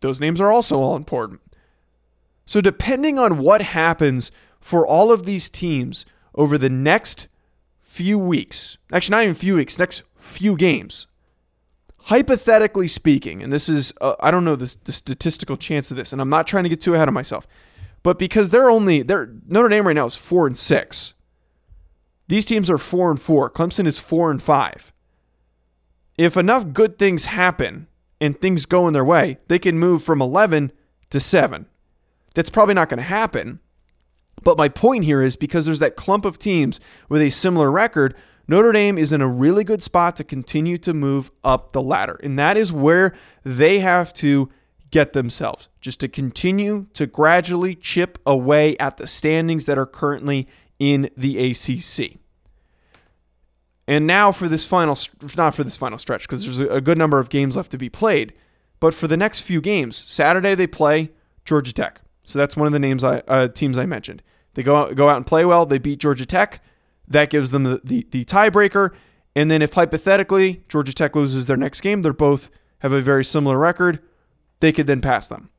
Those 0.00 0.20
names 0.20 0.40
are 0.40 0.52
also 0.52 0.78
all 0.78 0.94
important. 0.96 1.40
So, 2.44 2.60
depending 2.60 3.18
on 3.18 3.38
what 3.38 3.62
happens 3.62 4.30
for 4.60 4.86
all 4.86 5.10
of 5.10 5.24
these 5.24 5.50
teams 5.50 6.06
over 6.34 6.58
the 6.58 6.70
next 6.70 7.28
few 7.80 8.18
weeks, 8.18 8.78
actually, 8.92 9.16
not 9.16 9.22
even 9.24 9.34
few 9.34 9.56
weeks, 9.56 9.78
next 9.78 10.02
few 10.14 10.56
games, 10.56 11.08
hypothetically 12.06 12.86
speaking, 12.86 13.42
and 13.42 13.52
this 13.52 13.68
is, 13.68 13.92
uh, 14.00 14.14
I 14.20 14.30
don't 14.30 14.44
know 14.44 14.54
the, 14.56 14.76
the, 14.84 14.92
statistical 14.92 15.56
chance 15.56 15.90
of 15.90 15.96
this, 15.96 16.12
and 16.12 16.22
I'm 16.22 16.28
not 16.28 16.46
trying 16.46 16.62
to 16.62 16.68
get 16.70 16.80
too 16.80 16.94
ahead 16.94 17.08
of 17.08 17.14
myself, 17.14 17.48
but 18.04 18.16
because 18.16 18.50
they're 18.50 18.70
only, 18.70 19.02
they're, 19.02 19.32
Notre 19.48 19.68
Dame 19.68 19.86
right 19.86 19.96
now 19.96 20.06
is 20.06 20.14
four 20.14 20.46
and 20.46 20.56
six. 20.56 21.14
These 22.28 22.46
teams 22.46 22.70
are 22.70 22.78
four 22.78 23.10
and 23.10 23.20
four. 23.20 23.50
Clemson 23.50 23.86
is 23.86 23.98
four 23.98 24.30
and 24.30 24.40
five. 24.40 24.92
If 26.16 26.36
enough 26.36 26.72
good 26.72 26.96
things 26.96 27.26
happen 27.26 27.88
and 28.20 28.40
things 28.40 28.66
go 28.66 28.86
in 28.86 28.94
their 28.94 29.04
way, 29.04 29.38
they 29.48 29.58
can 29.58 29.78
move 29.78 30.02
from 30.02 30.22
11 30.22 30.70
to 31.10 31.20
seven. 31.20 31.66
That's 32.34 32.50
probably 32.50 32.74
not 32.74 32.88
going 32.88 32.98
to 32.98 33.04
happen. 33.04 33.58
But 34.44 34.58
my 34.58 34.68
point 34.68 35.04
here 35.04 35.22
is 35.22 35.34
because 35.34 35.66
there's 35.66 35.80
that 35.80 35.96
clump 35.96 36.24
of 36.24 36.38
teams 36.38 36.78
with 37.08 37.20
a 37.20 37.30
similar 37.30 37.70
record, 37.70 38.14
Notre 38.48 38.72
Dame 38.72 38.98
is 38.98 39.12
in 39.12 39.20
a 39.20 39.28
really 39.28 39.64
good 39.64 39.82
spot 39.82 40.16
to 40.16 40.24
continue 40.24 40.78
to 40.78 40.94
move 40.94 41.30
up 41.42 41.72
the 41.72 41.82
ladder. 41.82 42.20
And 42.22 42.38
that 42.38 42.56
is 42.56 42.72
where 42.72 43.14
they 43.44 43.80
have 43.80 44.12
to 44.14 44.50
get 44.90 45.12
themselves, 45.12 45.68
just 45.80 46.00
to 46.00 46.08
continue 46.08 46.86
to 46.94 47.06
gradually 47.06 47.74
chip 47.74 48.18
away 48.24 48.76
at 48.78 48.98
the 48.98 49.06
standings 49.06 49.66
that 49.66 49.78
are 49.78 49.86
currently 49.86 50.46
in 50.78 51.10
the 51.16 51.50
ACC. 51.50 52.18
And 53.88 54.06
now 54.06 54.32
for 54.32 54.48
this 54.48 54.64
final, 54.64 54.96
not 55.36 55.54
for 55.54 55.64
this 55.64 55.76
final 55.76 55.98
stretch, 55.98 56.22
because 56.22 56.44
there's 56.44 56.58
a 56.58 56.80
good 56.80 56.98
number 56.98 57.18
of 57.18 57.30
games 57.30 57.56
left 57.56 57.70
to 57.72 57.78
be 57.78 57.88
played, 57.88 58.32
but 58.80 58.94
for 58.94 59.06
the 59.06 59.16
next 59.16 59.40
few 59.40 59.60
games, 59.60 59.96
Saturday 59.96 60.54
they 60.54 60.66
play 60.66 61.10
Georgia 61.44 61.72
Tech. 61.72 62.00
So 62.24 62.38
that's 62.38 62.56
one 62.56 62.66
of 62.66 62.72
the 62.72 62.78
names 62.78 63.04
I 63.04 63.18
uh, 63.28 63.48
teams 63.48 63.78
I 63.78 63.86
mentioned. 63.86 64.22
They 64.54 64.62
go 64.62 64.76
out, 64.76 64.94
go 64.96 65.08
out 65.08 65.16
and 65.16 65.26
play 65.26 65.44
well. 65.44 65.66
They 65.66 65.78
beat 65.78 66.00
Georgia 66.00 66.26
Tech. 66.26 66.62
That 67.08 67.30
gives 67.30 67.50
them 67.50 67.64
the, 67.64 67.80
the, 67.84 68.06
the 68.10 68.24
tiebreaker. 68.24 68.90
And 69.34 69.50
then 69.50 69.62
if 69.62 69.74
hypothetically 69.74 70.64
Georgia 70.68 70.92
Tech 70.92 71.14
loses 71.14 71.46
their 71.46 71.56
next 71.56 71.80
game, 71.80 72.02
they're 72.02 72.12
both 72.12 72.50
have 72.80 72.92
a 72.92 73.00
very 73.00 73.24
similar 73.24 73.58
record, 73.58 74.00
they 74.60 74.72
could 74.72 74.86
then 74.86 75.00
pass 75.00 75.28
them. 75.28 75.50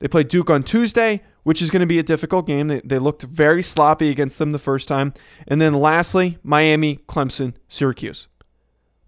They 0.00 0.08
play 0.08 0.22
Duke 0.22 0.50
on 0.50 0.62
Tuesday, 0.62 1.22
which 1.42 1.60
is 1.60 1.70
going 1.70 1.80
to 1.80 1.86
be 1.86 1.98
a 1.98 2.04
difficult 2.04 2.46
game. 2.46 2.68
They, 2.68 2.80
they 2.84 2.98
looked 2.98 3.22
very 3.22 3.62
sloppy 3.62 4.10
against 4.10 4.38
them 4.38 4.52
the 4.52 4.58
first 4.58 4.86
time. 4.86 5.12
And 5.46 5.60
then 5.60 5.74
lastly, 5.74 6.38
Miami, 6.42 6.98
Clemson, 7.08 7.54
Syracuse. 7.68 8.28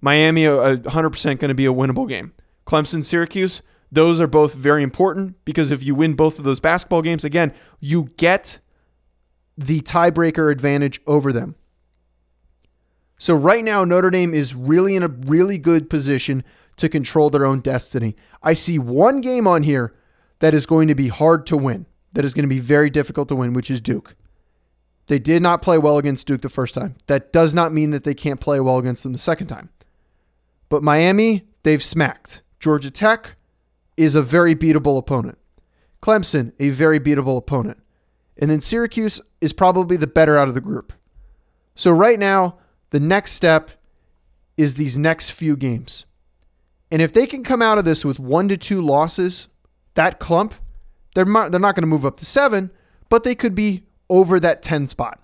Miami, 0.01 0.45
100% 0.45 1.39
going 1.39 1.49
to 1.49 1.55
be 1.55 1.67
a 1.67 1.73
winnable 1.73 2.09
game. 2.09 2.33
Clemson, 2.67 3.05
Syracuse, 3.05 3.63
those 3.93 4.21
are 4.21 4.27
both 4.27 4.55
very 4.55 4.83
important 4.83 5.37
because 5.45 5.71
if 5.71 5.85
you 5.85 5.95
win 5.95 6.15
both 6.15 6.39
of 6.39 6.45
those 6.45 6.61
basketball 6.61 7.03
games, 7.03 7.25
again, 7.25 7.53
you 7.81 8.11
get 8.17 8.61
the 9.59 9.81
tiebreaker 9.81 10.51
advantage 10.51 11.01
over 11.07 11.33
them. 11.33 11.57
So 13.21 13.35
right 13.35 13.63
now, 13.63 13.85
Notre 13.85 14.09
Dame 14.09 14.33
is 14.33 14.55
really 14.55 14.97
in 14.97 15.03
a 15.03 15.09
really 15.09 15.59
good 15.59 15.91
position 15.91 16.43
to 16.79 16.89
control 16.89 17.29
their 17.29 17.45
own 17.45 17.61
destiny. 17.61 18.17
I 18.43 18.55
see 18.55 18.79
one 18.79 19.21
game 19.21 19.47
on 19.47 19.63
here 19.63 19.95
that 20.39 20.55
is 20.55 20.65
going 20.65 20.89
to 20.89 20.95
be 20.95 21.09
hard 21.09 21.47
to 21.49 21.57
win, 21.59 21.85
that 22.15 22.25
is 22.25 22.33
going 22.33 22.45
to 22.45 22.49
be 22.49 22.61
very 22.61 22.89
difficult 22.89 23.29
to 23.29 23.37
win, 23.37 23.53
which 23.53 23.71
is 23.71 23.83
Duke. 23.83 24.17
They 25.09 25.19
did 25.19 25.43
not 25.43 25.61
play 25.61 25.77
well 25.77 25.99
against 25.99 26.27
Duke 26.27 26.41
the 26.41 26.49
first 26.49 26.75
time. 26.75 26.97
That 27.09 27.31
does 27.31 27.53
not 27.53 27.75
mean 27.75 27.91
that 27.91 28.05
they 28.05 28.15
can't 28.15 28.41
play 28.41 28.59
well 28.59 28.79
against 28.79 29.03
them 29.03 29.13
the 29.13 29.19
second 29.19 29.49
time. 29.49 29.69
But 30.71 30.83
Miami, 30.83 31.47
they've 31.63 31.83
smacked. 31.83 32.41
Georgia 32.59 32.91
Tech 32.91 33.37
is 33.99 34.15
a 34.15 34.23
very 34.23 34.57
beatable 34.57 34.97
opponent. 34.97 35.37
Clemson, 36.01 36.53
a 36.59 36.71
very 36.71 36.99
beatable 36.99 37.37
opponent. 37.37 37.83
And 38.39 38.51
then 38.51 38.63
Syracuse 38.63 39.21
is 39.43 39.53
probably 39.53 39.99
the 39.99 40.07
better 40.07 40.39
out 40.39 40.49
of 40.49 40.55
the 40.55 40.63
group. 40.63 40.95
So 41.75 41.91
right 41.91 42.19
now, 42.19 42.57
the 42.91 43.01
next 43.01 43.33
step 43.33 43.71
is 44.57 44.75
these 44.75 44.99
next 44.99 45.31
few 45.31 45.57
games. 45.57 46.05
And 46.91 47.01
if 47.01 47.13
they 47.13 47.27
can 47.27 47.45
come 47.45 47.63
out 47.63 47.79
of 47.79 47.85
this 47.85 48.05
with 48.05 48.19
one 48.19 48.49
to 48.49 48.57
two 48.57 48.83
losses, 48.83 49.49
that 49.95 50.19
clump, 50.19 50.55
they're, 51.15 51.25
they're 51.25 51.61
not 51.61 51.75
going 51.75 51.83
to 51.83 51.87
move 51.87 52.05
up 52.05 52.17
to 52.19 52.27
seven, 52.27 52.71
but 53.09 53.25
they 53.25 53.35
could 53.35 53.55
be 53.55 53.85
over 54.09 54.41
that 54.41 54.63
10 54.63 54.87
spot. 54.87 55.21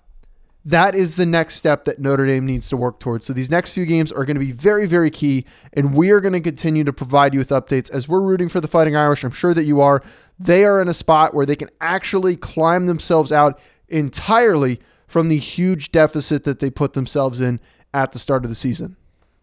That 0.63 0.95
is 0.95 1.15
the 1.15 1.25
next 1.25 1.55
step 1.55 1.85
that 1.85 1.99
Notre 1.99 2.25
Dame 2.25 2.45
needs 2.45 2.67
to 2.69 2.77
work 2.77 2.99
towards. 2.99 3.25
So 3.25 3.31
these 3.31 3.49
next 3.49 3.71
few 3.71 3.85
games 3.85 4.11
are 4.11 4.25
going 4.25 4.35
to 4.35 4.45
be 4.45 4.51
very, 4.51 4.85
very 4.85 5.09
key, 5.09 5.45
and 5.71 5.93
we 5.93 6.09
are 6.09 6.19
going 6.19 6.33
to 6.33 6.41
continue 6.41 6.83
to 6.83 6.91
provide 6.91 7.33
you 7.33 7.39
with 7.39 7.49
updates 7.49 7.89
as 7.89 8.09
we're 8.09 8.21
rooting 8.21 8.49
for 8.49 8.59
the 8.59 8.67
Fighting 8.67 8.95
Irish. 8.95 9.23
I'm 9.23 9.31
sure 9.31 9.53
that 9.53 9.63
you 9.63 9.79
are. 9.79 10.03
They 10.37 10.65
are 10.65 10.81
in 10.81 10.89
a 10.89 10.93
spot 10.93 11.33
where 11.33 11.45
they 11.45 11.55
can 11.55 11.69
actually 11.79 12.35
climb 12.35 12.85
themselves 12.85 13.31
out 13.31 13.59
entirely 13.87 14.81
from 15.07 15.29
the 15.29 15.37
huge 15.37 15.91
deficit 15.91 16.43
that 16.43 16.59
they 16.59 16.69
put 16.69 16.93
themselves 16.93 17.41
in 17.41 17.59
at 17.93 18.11
the 18.11 18.19
start 18.19 18.43
of 18.43 18.49
the 18.49 18.55
season. 18.55 18.97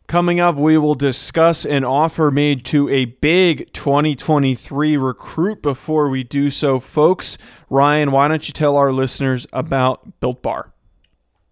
Coming 0.06 0.38
up, 0.38 0.56
we 0.56 0.76
will 0.76 0.94
discuss 0.94 1.64
an 1.64 1.82
offer 1.82 2.30
made 2.30 2.62
to 2.66 2.90
a 2.90 3.06
big 3.06 3.72
2023 3.72 4.98
recruit. 4.98 5.62
Before 5.62 6.10
we 6.10 6.22
do 6.22 6.50
so, 6.50 6.78
folks, 6.78 7.38
Ryan, 7.70 8.10
why 8.12 8.28
don't 8.28 8.46
you 8.46 8.52
tell 8.52 8.76
our 8.76 8.92
listeners 8.92 9.46
about 9.50 10.20
Built 10.20 10.42
Bar? 10.42 10.74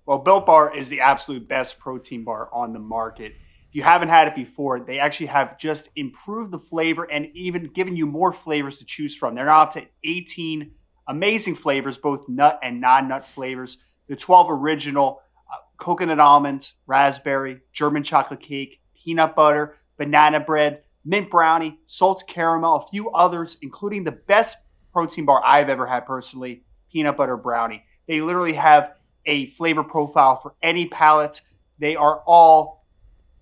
Well, 0.04 0.18
Built 0.18 0.44
Bar 0.44 0.76
is 0.76 0.90
the 0.90 1.00
absolute 1.00 1.48
best 1.48 1.78
protein 1.78 2.24
bar 2.24 2.50
on 2.52 2.74
the 2.74 2.78
market. 2.78 3.32
If 3.70 3.76
you 3.76 3.84
haven't 3.84 4.10
had 4.10 4.28
it 4.28 4.34
before, 4.34 4.80
they 4.80 4.98
actually 4.98 5.26
have 5.26 5.58
just 5.58 5.88
improved 5.96 6.50
the 6.50 6.58
flavor 6.58 7.04
and 7.04 7.34
even 7.34 7.64
given 7.68 7.96
you 7.96 8.04
more 8.04 8.34
flavors 8.34 8.76
to 8.78 8.84
choose 8.84 9.16
from. 9.16 9.34
They're 9.34 9.46
now 9.46 9.62
up 9.62 9.72
to 9.74 9.86
18 10.04 10.72
amazing 11.08 11.54
flavors, 11.54 11.96
both 11.96 12.28
nut 12.28 12.58
and 12.62 12.82
non 12.82 13.08
nut 13.08 13.26
flavors. 13.26 13.78
The 14.08 14.16
12 14.16 14.48
original 14.50 15.20
uh, 15.50 15.56
coconut 15.78 16.20
almonds, 16.20 16.74
raspberry, 16.86 17.60
German 17.72 18.02
chocolate 18.02 18.40
cake, 18.40 18.80
peanut 18.94 19.34
butter, 19.34 19.76
banana 19.96 20.40
bread, 20.40 20.82
mint 21.04 21.30
brownie, 21.30 21.78
salt 21.86 22.24
caramel, 22.26 22.76
a 22.76 22.90
few 22.90 23.10
others, 23.10 23.56
including 23.62 24.04
the 24.04 24.12
best 24.12 24.56
protein 24.92 25.24
bar 25.24 25.42
I've 25.44 25.68
ever 25.68 25.86
had 25.86 26.06
personally, 26.06 26.64
peanut 26.90 27.16
butter 27.16 27.36
brownie. 27.36 27.84
They 28.06 28.20
literally 28.20 28.54
have 28.54 28.92
a 29.26 29.46
flavor 29.46 29.82
profile 29.84 30.36
for 30.36 30.54
any 30.62 30.86
palate. 30.86 31.40
They 31.78 31.96
are 31.96 32.22
all 32.26 32.82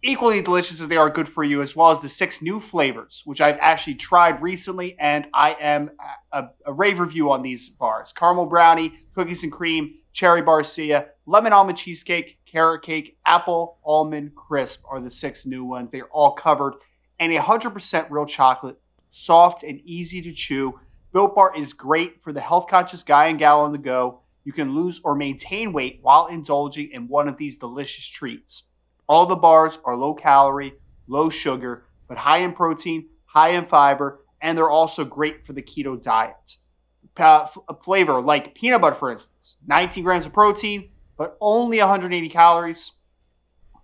equally 0.02 0.40
delicious 0.40 0.80
as 0.80 0.88
they 0.88 0.96
are 0.96 1.10
good 1.10 1.28
for 1.28 1.44
you, 1.44 1.62
as 1.62 1.76
well 1.76 1.90
as 1.90 2.00
the 2.00 2.08
six 2.08 2.40
new 2.40 2.58
flavors, 2.58 3.22
which 3.24 3.40
I've 3.40 3.58
actually 3.60 3.96
tried 3.96 4.40
recently, 4.40 4.96
and 4.98 5.26
I 5.34 5.56
am 5.60 5.90
a, 6.32 6.44
a 6.64 6.72
rave 6.72 7.00
review 7.00 7.30
on 7.30 7.42
these 7.42 7.68
bars. 7.68 8.12
Caramel 8.12 8.46
brownie, 8.46 8.94
cookies 9.14 9.42
and 9.42 9.52
cream, 9.52 9.96
cherry 10.12 10.42
barcia, 10.42 11.08
lemon 11.26 11.52
almond 11.52 11.78
cheesecake, 11.78 12.38
carrot 12.46 12.82
cake, 12.82 13.18
apple 13.24 13.78
almond 13.84 14.34
crisp 14.34 14.84
are 14.88 15.00
the 15.00 15.10
six 15.10 15.46
new 15.46 15.64
ones. 15.64 15.90
They're 15.90 16.08
all 16.08 16.32
covered 16.32 16.74
in 17.18 17.30
100% 17.30 18.06
real 18.10 18.26
chocolate, 18.26 18.80
soft 19.10 19.62
and 19.62 19.80
easy 19.84 20.22
to 20.22 20.32
chew. 20.32 20.80
Built 21.12 21.34
Bar 21.34 21.56
is 21.56 21.72
great 21.72 22.22
for 22.22 22.32
the 22.32 22.40
health 22.40 22.66
conscious 22.68 23.02
guy 23.02 23.26
and 23.26 23.38
gal 23.38 23.60
on 23.60 23.72
the 23.72 23.78
go. 23.78 24.20
You 24.44 24.52
can 24.52 24.74
lose 24.74 25.00
or 25.04 25.14
maintain 25.14 25.72
weight 25.72 25.98
while 26.02 26.28
indulging 26.28 26.90
in 26.92 27.08
one 27.08 27.28
of 27.28 27.36
these 27.36 27.58
delicious 27.58 28.06
treats. 28.06 28.64
All 29.06 29.26
the 29.26 29.36
bars 29.36 29.78
are 29.84 29.96
low 29.96 30.14
calorie, 30.14 30.74
low 31.08 31.30
sugar, 31.30 31.84
but 32.08 32.18
high 32.18 32.38
in 32.38 32.52
protein, 32.52 33.08
high 33.26 33.50
in 33.50 33.66
fiber, 33.66 34.24
and 34.40 34.56
they're 34.56 34.70
also 34.70 35.04
great 35.04 35.44
for 35.46 35.52
the 35.52 35.62
keto 35.62 36.00
diet 36.00 36.56
uh, 37.16 37.46
flavor, 37.82 38.20
like 38.20 38.54
peanut 38.54 38.80
butter, 38.80 38.94
for 38.94 39.10
instance. 39.10 39.56
19 39.66 40.04
grams 40.04 40.26
of 40.26 40.32
protein, 40.32 40.90
but 41.16 41.36
only 41.40 41.78
180 41.78 42.28
calories, 42.28 42.92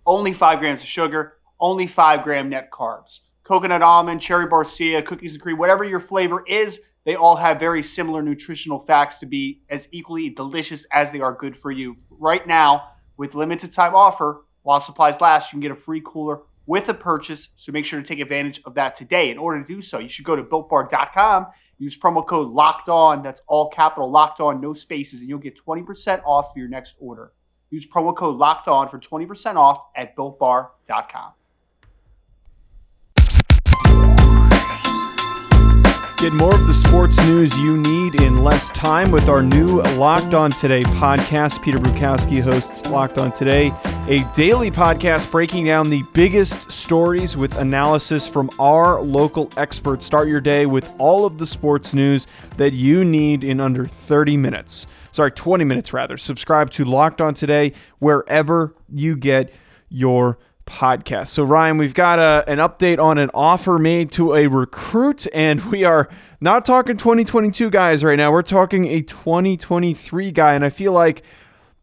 only 0.05 0.33
5 0.33 0.59
grams 0.59 0.81
of 0.81 0.87
sugar, 0.87 1.37
only 1.59 1.87
5 1.87 2.23
gram 2.23 2.49
net 2.49 2.71
carbs. 2.71 3.21
Coconut 3.43 3.81
almond, 3.81 4.21
cherry 4.21 4.47
barcia, 4.47 5.05
cookies 5.05 5.33
and 5.33 5.41
cream, 5.41 5.57
whatever 5.57 5.83
your 5.83 5.99
flavor 5.99 6.43
is, 6.47 6.81
they 7.05 7.15
all 7.15 7.37
have 7.37 7.57
very 7.59 7.81
similar 7.81 8.21
nutritional 8.21 8.79
facts 8.79 9.17
to 9.19 9.25
be 9.25 9.61
as 9.69 9.87
equally 9.91 10.29
delicious 10.29 10.85
as 10.91 11.11
they 11.11 11.21
are 11.21 11.31
good 11.33 11.57
for 11.57 11.71
you. 11.71 11.95
Right 12.09 12.45
now, 12.45 12.89
with 13.15 13.33
limited 13.33 13.71
time 13.71 13.95
offer, 13.95 14.41
while 14.63 14.81
supplies 14.81 15.21
last, 15.21 15.47
you 15.47 15.55
can 15.55 15.61
get 15.61 15.71
a 15.71 15.75
free 15.75 16.01
cooler 16.03 16.41
with 16.67 16.87
a 16.89 16.93
purchase. 16.93 17.49
So 17.55 17.71
make 17.71 17.85
sure 17.85 17.99
to 17.99 18.07
take 18.07 18.19
advantage 18.19 18.61
of 18.65 18.75
that 18.75 18.95
today. 18.95 19.31
In 19.31 19.39
order 19.39 19.63
to 19.63 19.67
do 19.67 19.81
so, 19.81 19.97
you 19.97 20.09
should 20.09 20.25
go 20.25 20.35
to 20.35 20.43
builtbar.com 20.43 21.47
Use 21.79 21.97
promo 21.97 22.25
code 22.25 22.49
locked 22.49 22.89
on. 22.89 23.21
That's 23.21 23.41
all 23.47 23.69
capital 23.69 24.09
locked 24.09 24.39
on, 24.39 24.59
no 24.59 24.73
spaces, 24.73 25.19
and 25.19 25.29
you'll 25.29 25.39
get 25.39 25.59
20% 25.63 26.23
off 26.25 26.53
for 26.53 26.59
your 26.59 26.67
next 26.67 26.95
order. 26.99 27.33
Use 27.69 27.85
promo 27.85 28.15
code 28.15 28.37
locked 28.37 28.67
on 28.67 28.89
for 28.89 28.97
20% 28.97 29.55
off 29.55 29.83
at 29.95 30.15
builtbar.com. 30.15 31.33
Get 36.17 36.33
more 36.33 36.55
of 36.55 36.65
the 36.65 36.73
sports 36.73 37.15
news 37.27 37.55
you 37.59 37.77
need 37.77 38.19
in 38.21 38.43
less 38.43 38.71
time 38.71 39.11
with 39.11 39.29
our 39.29 39.43
new 39.43 39.83
Locked 39.97 40.33
On 40.33 40.49
Today 40.49 40.81
podcast. 40.81 41.61
Peter 41.61 41.77
Bukowski 41.77 42.41
hosts 42.41 42.89
Locked 42.89 43.19
On 43.19 43.31
Today, 43.31 43.71
a 44.07 44.27
daily 44.33 44.71
podcast 44.71 45.29
breaking 45.29 45.65
down 45.65 45.91
the 45.91 46.01
biggest 46.13 46.71
stories 46.71 47.37
with 47.37 47.55
analysis 47.57 48.27
from 48.27 48.49
our 48.59 48.99
local 48.99 49.51
experts. 49.57 50.07
Start 50.07 50.27
your 50.27 50.41
day 50.41 50.65
with 50.65 50.91
all 50.97 51.27
of 51.27 51.37
the 51.37 51.45
sports 51.45 51.93
news 51.93 52.25
that 52.57 52.73
you 52.73 53.05
need 53.05 53.43
in 53.43 53.59
under 53.59 53.85
30 53.85 54.37
minutes. 54.37 54.87
Sorry, 55.11 55.29
20 55.29 55.65
minutes 55.65 55.93
rather. 55.93 56.17
Subscribe 56.17 56.71
to 56.71 56.83
Locked 56.83 57.21
On 57.21 57.35
Today 57.35 57.73
wherever 57.99 58.73
you 58.91 59.15
get 59.15 59.53
your 59.87 60.39
podcast. 60.67 61.29
So, 61.29 61.43
Ryan, 61.43 61.77
we've 61.77 61.95
got 61.95 62.19
a, 62.19 62.43
an 62.47 62.59
update 62.59 62.99
on 62.99 63.17
an 63.17 63.31
offer 63.33 63.79
made 63.79 64.11
to 64.11 64.35
a 64.35 64.45
recruit, 64.45 65.25
and 65.33 65.63
we 65.71 65.83
are 65.83 66.07
not 66.39 66.65
talking 66.65 66.97
2022 66.97 67.71
guys 67.71 68.03
right 68.03 68.17
now. 68.17 68.31
We're 68.31 68.43
talking 68.43 68.85
a 68.85 69.01
2023 69.01 70.31
guy, 70.31 70.53
and 70.53 70.63
I 70.63 70.69
feel 70.69 70.91
like 70.91 71.23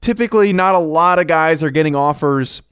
typically 0.00 0.52
not 0.52 0.76
a 0.76 0.78
lot 0.78 1.18
of 1.18 1.26
guys 1.26 1.62
are 1.62 1.70
getting 1.70 1.96
offers 1.96 2.62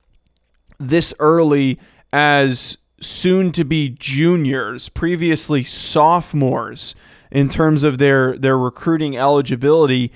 this 0.78 1.12
early 1.18 1.80
as 2.12 2.76
soon 3.00 3.50
to 3.52 3.64
be 3.64 3.88
juniors, 3.88 4.88
previously 4.88 5.64
sophomores 5.64 6.94
in 7.30 7.48
terms 7.48 7.82
of 7.82 7.98
their 7.98 8.36
their 8.36 8.58
recruiting 8.58 9.16
eligibility 9.16 10.12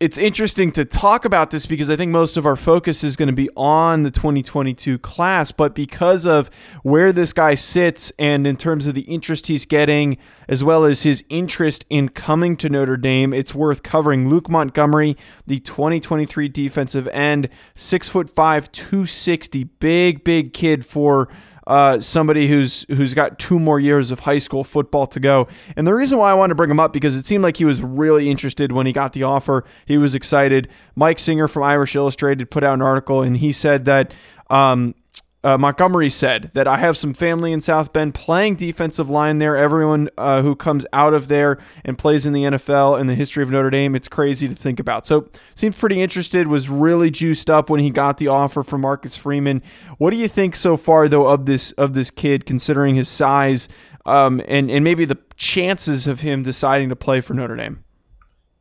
it's 0.00 0.18
interesting 0.18 0.72
to 0.72 0.84
talk 0.84 1.24
about 1.24 1.52
this 1.52 1.66
because 1.66 1.88
I 1.88 1.94
think 1.94 2.10
most 2.10 2.36
of 2.36 2.46
our 2.46 2.56
focus 2.56 3.04
is 3.04 3.14
going 3.14 3.28
to 3.28 3.32
be 3.32 3.48
on 3.56 4.02
the 4.02 4.10
2022 4.10 4.98
class. 4.98 5.52
But 5.52 5.74
because 5.74 6.26
of 6.26 6.50
where 6.82 7.12
this 7.12 7.32
guy 7.32 7.54
sits 7.54 8.12
and 8.18 8.44
in 8.44 8.56
terms 8.56 8.88
of 8.88 8.94
the 8.94 9.02
interest 9.02 9.46
he's 9.46 9.64
getting, 9.64 10.18
as 10.48 10.64
well 10.64 10.84
as 10.84 11.02
his 11.02 11.24
interest 11.28 11.84
in 11.90 12.08
coming 12.08 12.56
to 12.56 12.68
Notre 12.68 12.96
Dame, 12.96 13.32
it's 13.32 13.54
worth 13.54 13.84
covering. 13.84 14.28
Luke 14.28 14.50
Montgomery, 14.50 15.16
the 15.46 15.60
2023 15.60 16.48
defensive 16.48 17.06
end, 17.08 17.48
six 17.76 18.08
foot 18.08 18.28
five, 18.28 18.72
260, 18.72 19.64
big, 19.64 20.24
big 20.24 20.52
kid 20.52 20.84
for 20.84 21.28
uh, 21.66 22.00
somebody 22.00 22.48
who's 22.48 22.84
who's 22.88 23.14
got 23.14 23.38
two 23.38 23.58
more 23.58 23.80
years 23.80 24.10
of 24.10 24.20
high 24.20 24.38
school 24.38 24.64
football 24.64 25.06
to 25.08 25.20
go. 25.20 25.48
And 25.76 25.86
the 25.86 25.94
reason 25.94 26.18
why 26.18 26.30
I 26.30 26.34
wanted 26.34 26.50
to 26.50 26.54
bring 26.56 26.70
him 26.70 26.80
up 26.80 26.92
because 26.92 27.16
it 27.16 27.24
seemed 27.26 27.42
like 27.42 27.56
he 27.56 27.64
was 27.64 27.80
really 27.82 28.30
interested 28.30 28.72
when 28.72 28.86
he 28.86 28.92
got 28.92 29.12
the 29.12 29.22
offer. 29.22 29.64
He 29.86 29.98
was 29.98 30.14
excited. 30.14 30.68
Mike 30.94 31.18
Singer 31.18 31.48
from 31.48 31.62
Irish 31.62 31.96
Illustrated 31.96 32.50
put 32.50 32.64
out 32.64 32.74
an 32.74 32.82
article, 32.82 33.22
and 33.22 33.36
he 33.36 33.52
said 33.52 33.84
that 33.86 34.12
um, 34.50 34.94
uh, 35.44 35.58
Montgomery 35.58 36.08
said 36.08 36.50
that 36.54 36.66
I 36.66 36.78
have 36.78 36.96
some 36.96 37.12
family 37.12 37.52
in 37.52 37.60
South 37.60 37.92
Bend 37.92 38.14
playing 38.14 38.56
defensive 38.56 39.10
line 39.10 39.38
there. 39.38 39.58
Everyone 39.58 40.08
uh, 40.16 40.40
who 40.40 40.56
comes 40.56 40.86
out 40.92 41.12
of 41.12 41.28
there 41.28 41.58
and 41.84 41.98
plays 41.98 42.24
in 42.24 42.32
the 42.32 42.44
NFL 42.44 42.98
in 42.98 43.08
the 43.08 43.14
history 43.14 43.42
of 43.42 43.50
Notre 43.50 43.68
Dame, 43.68 43.94
it's 43.94 44.08
crazy 44.08 44.48
to 44.48 44.54
think 44.54 44.80
about. 44.80 45.04
So 45.06 45.28
seems 45.54 45.76
pretty 45.76 46.00
interested. 46.00 46.48
Was 46.48 46.70
really 46.70 47.10
juiced 47.10 47.50
up 47.50 47.68
when 47.68 47.80
he 47.80 47.90
got 47.90 48.16
the 48.16 48.28
offer 48.28 48.62
from 48.62 48.80
Marcus 48.80 49.18
Freeman. 49.18 49.62
What 49.98 50.10
do 50.10 50.16
you 50.16 50.28
think 50.28 50.56
so 50.56 50.78
far 50.78 51.08
though 51.08 51.26
of 51.26 51.44
this 51.44 51.72
of 51.72 51.92
this 51.92 52.10
kid, 52.10 52.46
considering 52.46 52.94
his 52.94 53.08
size 53.08 53.68
um, 54.06 54.40
and 54.48 54.70
and 54.70 54.82
maybe 54.82 55.04
the 55.04 55.18
chances 55.36 56.06
of 56.06 56.20
him 56.20 56.42
deciding 56.42 56.88
to 56.88 56.96
play 56.96 57.20
for 57.20 57.34
Notre 57.34 57.56
Dame? 57.56 57.84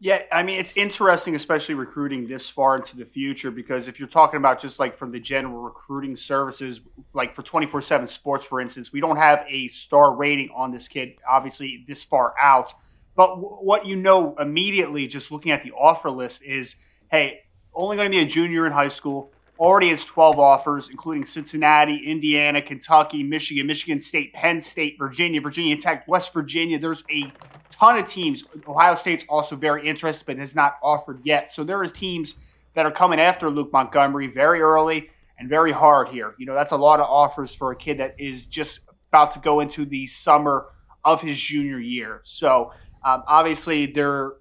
Yeah, 0.03 0.21
I 0.33 0.43
mean, 0.43 0.59
it's 0.59 0.73
interesting, 0.75 1.33
especially 1.33 1.75
recruiting 1.75 2.27
this 2.27 2.49
far 2.49 2.75
into 2.75 2.97
the 2.97 3.05
future, 3.05 3.51
because 3.51 3.87
if 3.87 3.99
you're 3.99 4.09
talking 4.09 4.35
about 4.35 4.59
just 4.59 4.77
like 4.77 4.97
from 4.97 5.13
the 5.13 5.19
general 5.21 5.61
recruiting 5.61 6.17
services, 6.17 6.81
like 7.13 7.33
for 7.33 7.41
24 7.41 7.81
7 7.81 8.09
sports, 8.09 8.45
for 8.45 8.59
instance, 8.59 8.91
we 8.91 8.99
don't 8.99 9.15
have 9.15 9.45
a 9.47 9.69
star 9.69 10.13
rating 10.13 10.49
on 10.53 10.73
this 10.73 10.89
kid, 10.89 11.13
obviously, 11.25 11.85
this 11.87 12.03
far 12.03 12.33
out. 12.41 12.73
But 13.15 13.27
w- 13.27 13.47
what 13.47 13.85
you 13.85 13.95
know 13.95 14.35
immediately, 14.37 15.07
just 15.07 15.31
looking 15.31 15.53
at 15.53 15.63
the 15.63 15.71
offer 15.71 16.11
list, 16.11 16.43
is 16.43 16.75
hey, 17.09 17.43
only 17.73 17.95
going 17.95 18.11
to 18.11 18.13
be 18.13 18.21
a 18.21 18.25
junior 18.25 18.67
in 18.67 18.73
high 18.73 18.89
school, 18.89 19.31
already 19.59 19.89
has 19.89 20.03
12 20.03 20.39
offers, 20.39 20.89
including 20.89 21.25
Cincinnati, 21.25 22.01
Indiana, 22.05 22.61
Kentucky, 22.61 23.23
Michigan, 23.23 23.67
Michigan 23.67 24.01
State, 24.01 24.33
Penn 24.33 24.61
State, 24.61 24.97
Virginia, 24.97 25.41
Virginia 25.41 25.77
Tech, 25.77 26.07
West 26.07 26.33
Virginia. 26.33 26.79
There's 26.79 27.03
a 27.11 27.31
ton 27.69 27.97
of 27.97 28.07
teams. 28.07 28.43
Ohio 28.67 28.95
State's 28.95 29.25
also 29.29 29.55
very 29.55 29.87
interested, 29.87 30.25
but 30.25 30.37
has 30.37 30.55
not 30.55 30.77
offered 30.81 31.21
yet. 31.23 31.53
So 31.53 31.63
there 31.63 31.83
is 31.83 31.91
teams 31.91 32.35
that 32.73 32.85
are 32.85 32.91
coming 32.91 33.19
after 33.19 33.49
Luke 33.49 33.71
Montgomery 33.71 34.27
very 34.27 34.61
early 34.61 35.09
and 35.37 35.49
very 35.49 35.71
hard 35.71 36.09
here. 36.09 36.33
You 36.37 36.45
know, 36.45 36.55
that's 36.55 36.71
a 36.71 36.77
lot 36.77 36.99
of 36.99 37.07
offers 37.07 37.53
for 37.53 37.71
a 37.71 37.75
kid 37.75 37.99
that 37.99 38.15
is 38.17 38.47
just 38.47 38.79
about 39.09 39.33
to 39.33 39.39
go 39.39 39.59
into 39.59 39.85
the 39.85 40.07
summer 40.07 40.67
of 41.05 41.21
his 41.21 41.39
junior 41.39 41.79
year. 41.79 42.21
So 42.23 42.71
um, 43.05 43.23
obviously 43.27 43.85
there 43.85 44.33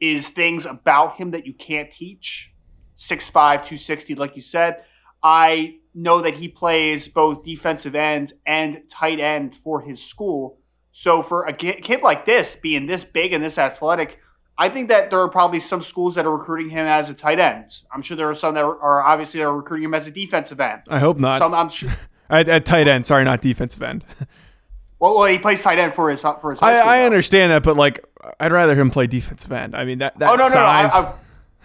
is 0.00 0.28
things 0.28 0.64
about 0.66 1.16
him 1.16 1.32
that 1.32 1.46
you 1.46 1.52
can't 1.52 1.90
teach. 1.90 2.50
6'5", 2.96 3.32
260, 3.32 4.14
like 4.14 4.36
you 4.36 4.42
said. 4.42 4.84
I 5.22 5.76
know 5.94 6.20
that 6.20 6.34
he 6.34 6.48
plays 6.48 7.08
both 7.08 7.44
defensive 7.44 7.94
end 7.94 8.32
and 8.44 8.82
tight 8.90 9.20
end 9.20 9.54
for 9.54 9.80
his 9.80 10.04
school. 10.04 10.58
So 10.92 11.22
for 11.22 11.44
a 11.44 11.52
kid 11.52 12.02
like 12.02 12.26
this, 12.26 12.56
being 12.56 12.86
this 12.86 13.04
big 13.04 13.32
and 13.32 13.42
this 13.42 13.58
athletic, 13.58 14.18
I 14.56 14.68
think 14.68 14.88
that 14.88 15.10
there 15.10 15.20
are 15.20 15.28
probably 15.28 15.60
some 15.60 15.82
schools 15.82 16.14
that 16.14 16.26
are 16.26 16.36
recruiting 16.36 16.70
him 16.70 16.86
as 16.86 17.10
a 17.10 17.14
tight 17.14 17.40
end. 17.40 17.80
I'm 17.92 18.02
sure 18.02 18.16
there 18.16 18.30
are 18.30 18.34
some 18.34 18.54
that 18.54 18.64
are 18.64 19.02
obviously 19.02 19.42
are 19.42 19.54
recruiting 19.54 19.86
him 19.86 19.94
as 19.94 20.06
a 20.06 20.10
defensive 20.10 20.60
end. 20.60 20.82
I 20.88 21.00
hope 21.00 21.18
not. 21.18 21.38
Some 21.38 21.54
I'm 21.54 21.68
sure 21.68 21.90
at, 22.30 22.48
at 22.48 22.64
tight 22.64 22.86
end. 22.86 23.06
Sorry, 23.06 23.24
not 23.24 23.40
defensive 23.40 23.82
end. 23.82 24.04
well, 25.00 25.16
well, 25.18 25.24
he 25.24 25.38
plays 25.38 25.62
tight 25.62 25.78
end 25.78 25.94
for 25.94 26.10
his 26.10 26.20
for 26.22 26.50
his. 26.50 26.62
I, 26.62 26.76
school, 26.76 26.88
I 26.88 27.02
understand 27.02 27.50
that, 27.50 27.64
but 27.64 27.76
like, 27.76 28.04
I'd 28.38 28.52
rather 28.52 28.76
him 28.76 28.90
play 28.90 29.08
defensive 29.08 29.50
end. 29.50 29.74
I 29.74 29.84
mean 29.84 29.98
that 29.98 30.18
that 30.20 30.30
oh 30.30 30.36
no 30.36 30.48
size. 30.48 30.92
no 30.94 31.00
no. 31.00 31.06
I, 31.06 31.10
I, 31.10 31.14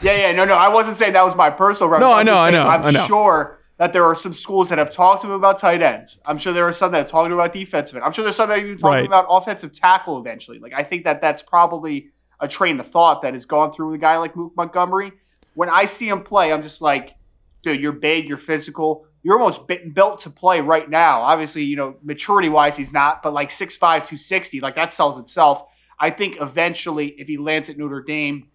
yeah 0.02 0.14
yeah 0.28 0.32
no 0.32 0.46
no. 0.46 0.54
I 0.56 0.68
wasn't 0.70 0.98
saying 0.98 1.14
that 1.14 1.26
was 1.26 1.36
my 1.36 1.50
personal. 1.50 2.00
No, 2.00 2.12
I 2.14 2.24
know, 2.24 2.36
I 2.36 2.50
know, 2.52 2.68
I'm 2.68 2.84
I 2.84 2.92
know. 2.92 3.06
sure 3.08 3.60
that 3.78 3.94
there 3.94 4.04
are 4.04 4.16
some 4.16 4.34
schools 4.34 4.70
that 4.70 4.78
have 4.78 4.92
talked 4.92 5.22
to 5.22 5.28
him 5.28 5.34
about 5.34 5.58
tight 5.58 5.82
ends. 5.82 6.20
I'm 6.26 6.38
sure 6.38 6.52
there 6.52 6.68
are 6.68 6.74
some 6.74 6.92
that 6.92 6.98
have 6.98 7.10
talked 7.10 7.28
to 7.28 7.34
him 7.34 7.40
about 7.40 7.54
defensive 7.54 7.96
end. 7.96 8.04
I'm 8.04 8.12
sure 8.12 8.24
there's 8.26 8.36
some 8.36 8.50
that 8.50 8.58
have 8.58 8.66
even 8.66 8.78
talked 8.78 8.94
Right. 8.94 9.06
about 9.06 9.26
offensive 9.30 9.72
tackle 9.74 10.20
eventually. 10.20 10.60
Like 10.60 10.74
I 10.74 10.84
think 10.84 11.06
that 11.06 11.22
that's 11.22 11.42
probably 11.42 12.10
a 12.42 12.48
train 12.48 12.80
of 12.80 12.88
thought 12.88 13.22
that 13.22 13.34
has 13.34 13.46
gone 13.46 13.72
through 13.74 13.92
with 13.92 13.96
a 13.96 14.02
guy 14.02 14.18
like 14.18 14.36
Luke 14.36 14.54
Montgomery. 14.58 15.12
When 15.54 15.70
I 15.70 15.86
see 15.86 16.08
him 16.10 16.24
play, 16.24 16.52
I'm 16.54 16.62
just 16.62 16.82
like, 16.82 17.16
dude, 17.64 17.80
you're 17.82 17.92
big, 17.92 18.28
you're 18.28 18.38
physical, 18.38 19.06
you're 19.24 19.38
almost 19.38 19.62
built 19.94 20.20
to 20.20 20.30
play 20.30 20.62
right 20.62 20.90
now. 20.90 21.22
Obviously, 21.22 21.64
you 21.64 21.76
know, 21.76 21.96
maturity 22.02 22.48
wise, 22.48 22.78
he's 22.78 22.94
not, 22.94 23.22
but 23.22 23.34
like 23.34 23.50
6'5, 23.50 23.80
260, 23.80 24.62
like 24.62 24.76
that 24.76 24.94
sells 24.94 25.18
itself. 25.20 25.64
I 26.00 26.12
think 26.12 26.38
eventually, 26.40 27.08
if 27.18 27.28
he 27.28 27.38
lands 27.38 27.70
at 27.70 27.78
Notre 27.78 28.02
Dame, 28.02 28.48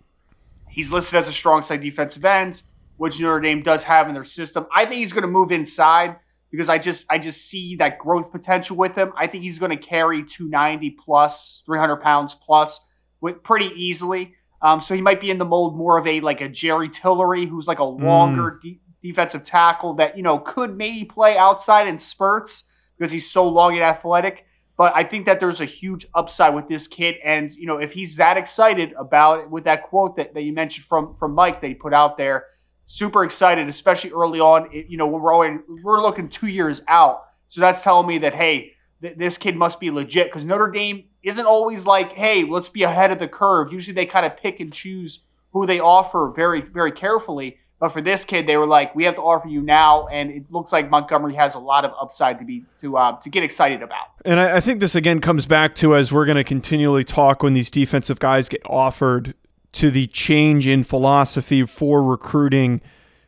he's 0.75 0.93
listed 0.93 1.17
as 1.17 1.29
a 1.29 1.33
strong 1.33 1.63
side 1.63 1.81
defensive 1.81 2.25
end, 2.25 2.63
which 2.97 3.21
Notre 3.21 3.41
Dame 3.41 3.63
does 3.63 3.85
have 3.85 4.09
in 4.09 4.15
their 4.15 4.25
system. 4.25 4.67
I 4.75 4.85
think 4.85 4.97
he's 4.97 5.13
going 5.13 5.23
to 5.23 5.29
move 5.29 5.53
inside 5.53 6.17
because 6.51 6.69
I 6.69 6.79
just 6.79 7.07
I 7.09 7.19
just 7.19 7.47
see 7.47 7.77
that 7.77 7.99
growth 7.99 8.33
potential 8.33 8.77
with 8.77 8.97
him. 8.97 9.13
I 9.17 9.29
think 9.29 9.45
he's 9.45 9.59
going 9.59 9.71
to 9.71 9.77
carry 9.77 10.25
290 10.25 10.91
plus, 10.91 11.63
300 11.65 11.97
pounds 11.97 12.35
plus, 12.35 12.81
with 13.21 13.43
pretty 13.43 13.71
easily. 13.75 14.35
Um, 14.61 14.81
so 14.81 14.95
he 14.95 15.01
might 15.01 15.21
be 15.21 15.31
in 15.31 15.39
the 15.39 15.45
mold 15.45 15.77
more 15.77 15.97
of 15.97 16.07
a 16.07 16.21
like 16.21 16.41
a 16.41 16.49
Jerry 16.49 16.89
Tillery, 16.89 17.47
who's 17.47 17.69
like 17.69 17.79
a 17.79 17.85
longer 17.85 18.59
de- 18.63 18.81
defensive 19.03 19.45
tackle 19.45 19.95
that 19.95 20.17
you 20.17 20.23
know 20.23 20.39
could 20.39 20.77
maybe 20.77 21.05
play 21.05 21.37
outside 21.37 21.87
in 21.87 21.99
spurts 21.99 22.65
because 22.99 23.13
he's 23.13 23.31
so 23.31 23.49
long 23.49 23.75
and 23.75 23.83
athletic. 23.83 24.45
But 24.77 24.93
I 24.97 25.05
think 25.05 25.27
that 25.27 25.39
there's 25.39 25.61
a 25.61 25.67
huge 25.67 26.07
upside 26.15 26.55
with 26.55 26.67
this 26.67 26.89
kid, 26.89 27.17
and 27.25 27.53
you 27.53 27.67
know 27.67 27.79
if 27.79 27.93
he's 27.93 28.17
that 28.17 28.37
excited 28.37 28.93
about 28.99 29.41
it, 29.41 29.51
with 29.51 29.65
that 29.65 29.85
quote 29.85 30.17
that, 30.17 30.35
that 30.35 30.43
you 30.43 30.53
mentioned 30.53 30.85
from 30.85 31.15
from 31.15 31.33
Mike 31.33 31.61
that 31.61 31.69
he 31.69 31.75
put 31.75 31.95
out 31.95 32.19
there, 32.19 32.47
super 32.85 33.25
excited, 33.25 33.69
especially 33.69 34.11
early 34.11 34.41
on. 34.41 34.69
It, 34.73 34.87
you 34.89 34.97
know 34.97 35.07
when 35.07 35.23
we're 35.23 35.33
always, 35.33 35.61
we're 35.85 36.03
looking 36.03 36.29
two 36.29 36.49
years 36.49 36.83
out, 36.89 37.25
so 37.49 37.61
that's 37.61 37.83
telling 37.83 38.09
me 38.09 38.19
that 38.19 38.35
hey, 38.35 38.73
th- 39.01 39.17
this 39.17 39.39
kid 39.39 39.57
must 39.57 39.79
be 39.79 39.93
legit 39.93 40.27
because 40.27 40.45
Notre 40.45 40.71
Dame 40.71 41.05
isn't 41.23 41.47
always 41.47 41.87
like 41.87 42.13
hey, 42.15 42.45
let's 42.45 42.69
be 42.69 42.83
ahead 42.83 43.13
of 43.13 43.21
the 43.21 43.29
curve. 43.29 43.73
Usually 43.73 43.95
they 43.95 44.07
kind 44.07 44.27
of 44.27 44.37
pick 44.37 44.59
and 44.59 44.73
choose 44.73 45.27
who 45.53 45.67
they 45.67 45.79
offer 45.79 46.33
very 46.35 46.61
very 46.61 46.91
carefully. 46.91 47.59
But 47.85 47.93
for 47.93 48.01
this 48.01 48.25
kid, 48.25 48.47
they 48.47 48.57
were 48.57 48.67
like, 48.67 48.97
"We 48.97 49.05
have 49.05 49.17
to 49.17 49.21
offer 49.21 49.47
you 49.47 49.61
now," 49.61 50.07
and 50.07 50.31
it 50.31 50.51
looks 50.51 50.73
like 50.73 50.89
Montgomery 50.89 51.35
has 51.35 51.55
a 51.55 51.59
lot 51.59 51.85
of 51.85 51.93
upside 52.01 52.39
to 52.39 52.45
be 52.47 52.65
to 52.81 52.97
uh, 52.97 53.21
to 53.21 53.29
get 53.29 53.43
excited 53.43 53.83
about. 53.83 54.07
And 54.25 54.41
I, 54.41 54.57
I 54.57 54.61
think 54.61 54.81
this 54.81 54.95
again 54.95 55.21
comes 55.21 55.45
back 55.45 55.75
to 55.75 55.95
as 55.95 56.11
we're 56.11 56.25
going 56.25 56.39
to 56.39 56.45
continually 56.45 57.05
talk 57.05 57.43
when 57.43 57.53
these 57.53 57.71
defensive 57.71 58.19
guys 58.19 58.49
get 58.49 58.63
offered 58.65 59.35
to 59.73 59.91
the 59.91 60.07
change 60.07 60.67
in 60.67 60.83
philosophy 60.83 61.63
for 61.67 62.03
recruiting 62.03 62.81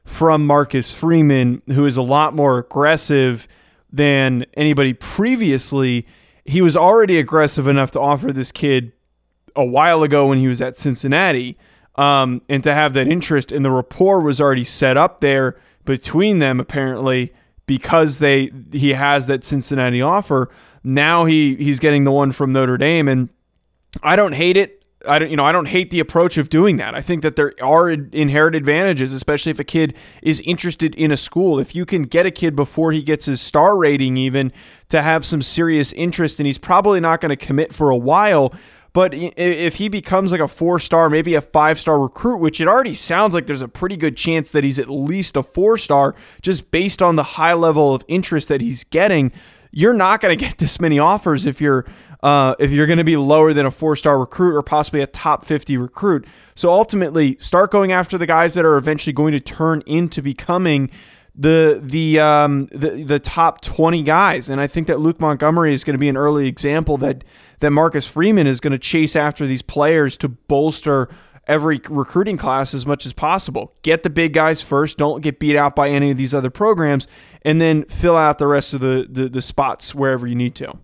from 0.07 0.47
Marcus 0.47 0.91
Freeman, 0.91 1.61
who 1.67 1.85
is 1.85 1.99
a 1.99 2.03
lot 2.03 2.35
more 2.35 2.57
aggressive 2.57 3.47
than 3.93 4.47
anybody 4.55 4.95
previously. 4.95 6.07
He 6.47 6.63
was 6.63 6.79
already 6.79 7.19
aggressive 7.19 7.69
enough 7.69 7.91
to 7.91 8.01
offer 8.01 8.33
this 8.33 8.53
kid 8.53 8.95
a 9.55 9.67
while 9.67 10.03
ago 10.03 10.29
when 10.29 10.39
he 10.39 10.49
was 10.49 10.63
at 10.63 10.79
Cincinnati, 10.79 11.59
um, 11.97 12.43
and 12.49 12.63
to 12.63 12.75
have 12.75 12.93
that 12.95 13.09
interest 13.09 13.53
and 13.53 13.65
the 13.65 13.71
rapport 13.71 14.21
was 14.21 14.41
already 14.41 14.65
set 14.65 14.97
up 14.97 15.21
there 15.21 15.57
between 15.85 16.39
them 16.39 16.61
apparently 16.61 17.33
because 17.67 18.19
they 18.19 18.51
he 18.73 18.93
has 18.93 19.27
that 19.27 19.45
Cincinnati 19.45 20.01
offer. 20.01 20.49
Now 20.85 21.25
he 21.25 21.57
he's 21.57 21.79
getting 21.79 22.05
the 22.05 22.13
one 22.13 22.33
from 22.33 22.53
Notre 22.53 22.79
Dame, 22.79 23.09
and 23.09 23.29
I 24.03 24.17
don't 24.17 24.33
hate 24.33 24.57
it. 24.57 24.85
I 25.07 25.19
don't 25.19 25.31
you 25.31 25.37
know 25.37 25.45
I 25.45 25.53
don't 25.53 25.67
hate 25.67 25.91
the 25.91 26.01
approach 26.01 26.39
of 26.39 26.49
doing 26.49 26.77
that. 26.77 26.95
I 26.95 27.01
think 27.03 27.23
that 27.23 27.37
there 27.37 27.53
are 27.61 27.91
inherent 27.91 28.55
advantages, 28.55 29.13
especially 29.13 29.51
if 29.51 29.59
a 29.59 29.65
kid 29.65 29.95
is 30.23 30.41
interested 30.43 30.95
in 30.95 31.11
a 31.11 31.17
school. 31.17 31.59
If 31.59 31.75
you 31.75 31.85
can 31.85 32.03
get 32.03 32.25
a 32.25 32.31
kid 32.31 32.55
before 32.55 32.93
he 32.93 33.03
gets 33.03 33.27
his 33.27 33.41
star 33.41 33.77
rating, 33.77 34.17
even 34.17 34.53
to 34.89 35.03
have 35.03 35.25
some 35.25 35.43
serious 35.43 35.93
interest, 35.95 36.39
and 36.39 36.47
he's 36.47 36.59
probably 36.59 37.01
not 37.01 37.21
going 37.21 37.31
to 37.31 37.37
commit 37.37 37.73
for 37.73 37.91
a 37.91 37.97
while. 37.97 38.55
But 38.97 39.13
if 39.13 39.75
he 39.75 39.91
becomes 39.91 40.33
like 40.33 40.41
a 40.41 40.49
four 40.49 40.79
star, 40.79 41.11
maybe 41.11 41.35
a 41.35 41.43
five 41.43 41.79
star 41.79 42.01
recruit, 42.01 42.39
which 42.39 42.63
it 42.63 42.67
already 42.67 42.95
sounds 42.95 43.35
like 43.35 43.47
there's 43.47 43.61
a 43.61 43.69
pretty 43.69 43.95
good 43.95 44.17
chance 44.17 44.49
that 44.49 44.65
he's 44.65 44.79
at 44.79 44.89
least 44.89 45.37
a 45.37 45.43
four 45.43 45.77
star 45.77 46.15
just 46.41 46.71
based 46.71 47.03
on 47.03 47.15
the 47.15 47.23
high 47.23 47.53
level 47.53 47.93
of 47.93 48.03
interest 48.09 48.49
that 48.49 48.63
he's 48.63 48.85
getting, 48.85 49.33
you're 49.71 49.93
not 49.93 50.23
going 50.23 50.39
to 50.39 50.43
get 50.43 50.57
this 50.57 50.81
many 50.81 50.99
offers 50.99 51.45
if 51.45 51.61
you're 51.61 51.85
uh, 52.23 52.55
if 52.59 52.71
you're 52.71 52.87
going 52.87 52.97
to 52.97 53.05
be 53.05 53.19
lower 53.19 53.53
than 53.53 53.67
a 53.67 53.71
four 53.71 53.97
star 53.97 54.19
recruit 54.19 54.57
or 54.57 54.63
possibly 54.63 55.03
a 55.03 55.07
top 55.07 55.45
50 55.45 55.77
recruit. 55.77 56.27
So 56.55 56.73
ultimately, 56.73 57.37
start 57.39 57.71
going 57.71 57.93
after 57.93 58.17
the 58.17 58.25
guys 58.25 58.55
that 58.55 58.65
are 58.65 58.79
eventually 58.79 59.13
going 59.13 59.33
to 59.33 59.41
turn 59.41 59.83
into 59.85 60.23
becoming 60.23 60.91
the 61.39 61.81
the 61.83 62.19
um 62.19 62.67
the 62.73 63.05
the 63.05 63.19
top 63.19 63.61
20 63.61 64.03
guys 64.03 64.49
and 64.49 64.61
I 64.61 64.67
think 64.67 64.87
that 64.87 65.01
Luke 65.01 65.21
Montgomery 65.21 65.75
is 65.75 65.85
going 65.85 65.95
to 65.95 65.99
be 65.99 66.09
an 66.09 66.17
early 66.17 66.49
example 66.49 66.97
that 66.99 67.25
that 67.61 67.71
Marcus 67.71 68.07
Freeman 68.07 68.47
is 68.47 68.59
going 68.61 68.73
to 68.73 68.79
chase 68.79 69.15
after 69.15 69.47
these 69.47 69.63
players 69.63 70.17
to 70.19 70.29
bolster 70.29 71.09
every 71.47 71.81
recruiting 71.89 72.37
class 72.37 72.75
as 72.75 72.87
much 72.87 73.07
as 73.07 73.13
possible. 73.13 73.75
Get 73.83 74.03
the 74.03 74.11
big 74.11 74.33
guys 74.33 74.63
first, 74.63 74.99
don't 74.99 75.23
get 75.23 75.39
beat 75.39 75.57
out 75.57 75.77
by 75.77 75.91
any 75.91 76.11
of 76.11 76.17
these 76.17 76.35
other 76.35 76.51
programs 76.51 77.07
and 77.43 77.61
then 77.61 77.85
fill 77.85 78.17
out 78.17 78.39
the 78.39 78.47
rest 78.47 78.73
of 78.73 78.81
the 78.81 79.07
the, 79.09 79.29
the 79.29 79.43
spots 79.43 79.95
wherever 79.95 80.27
you 80.27 80.35
need 80.35 80.55
to. 80.57 80.79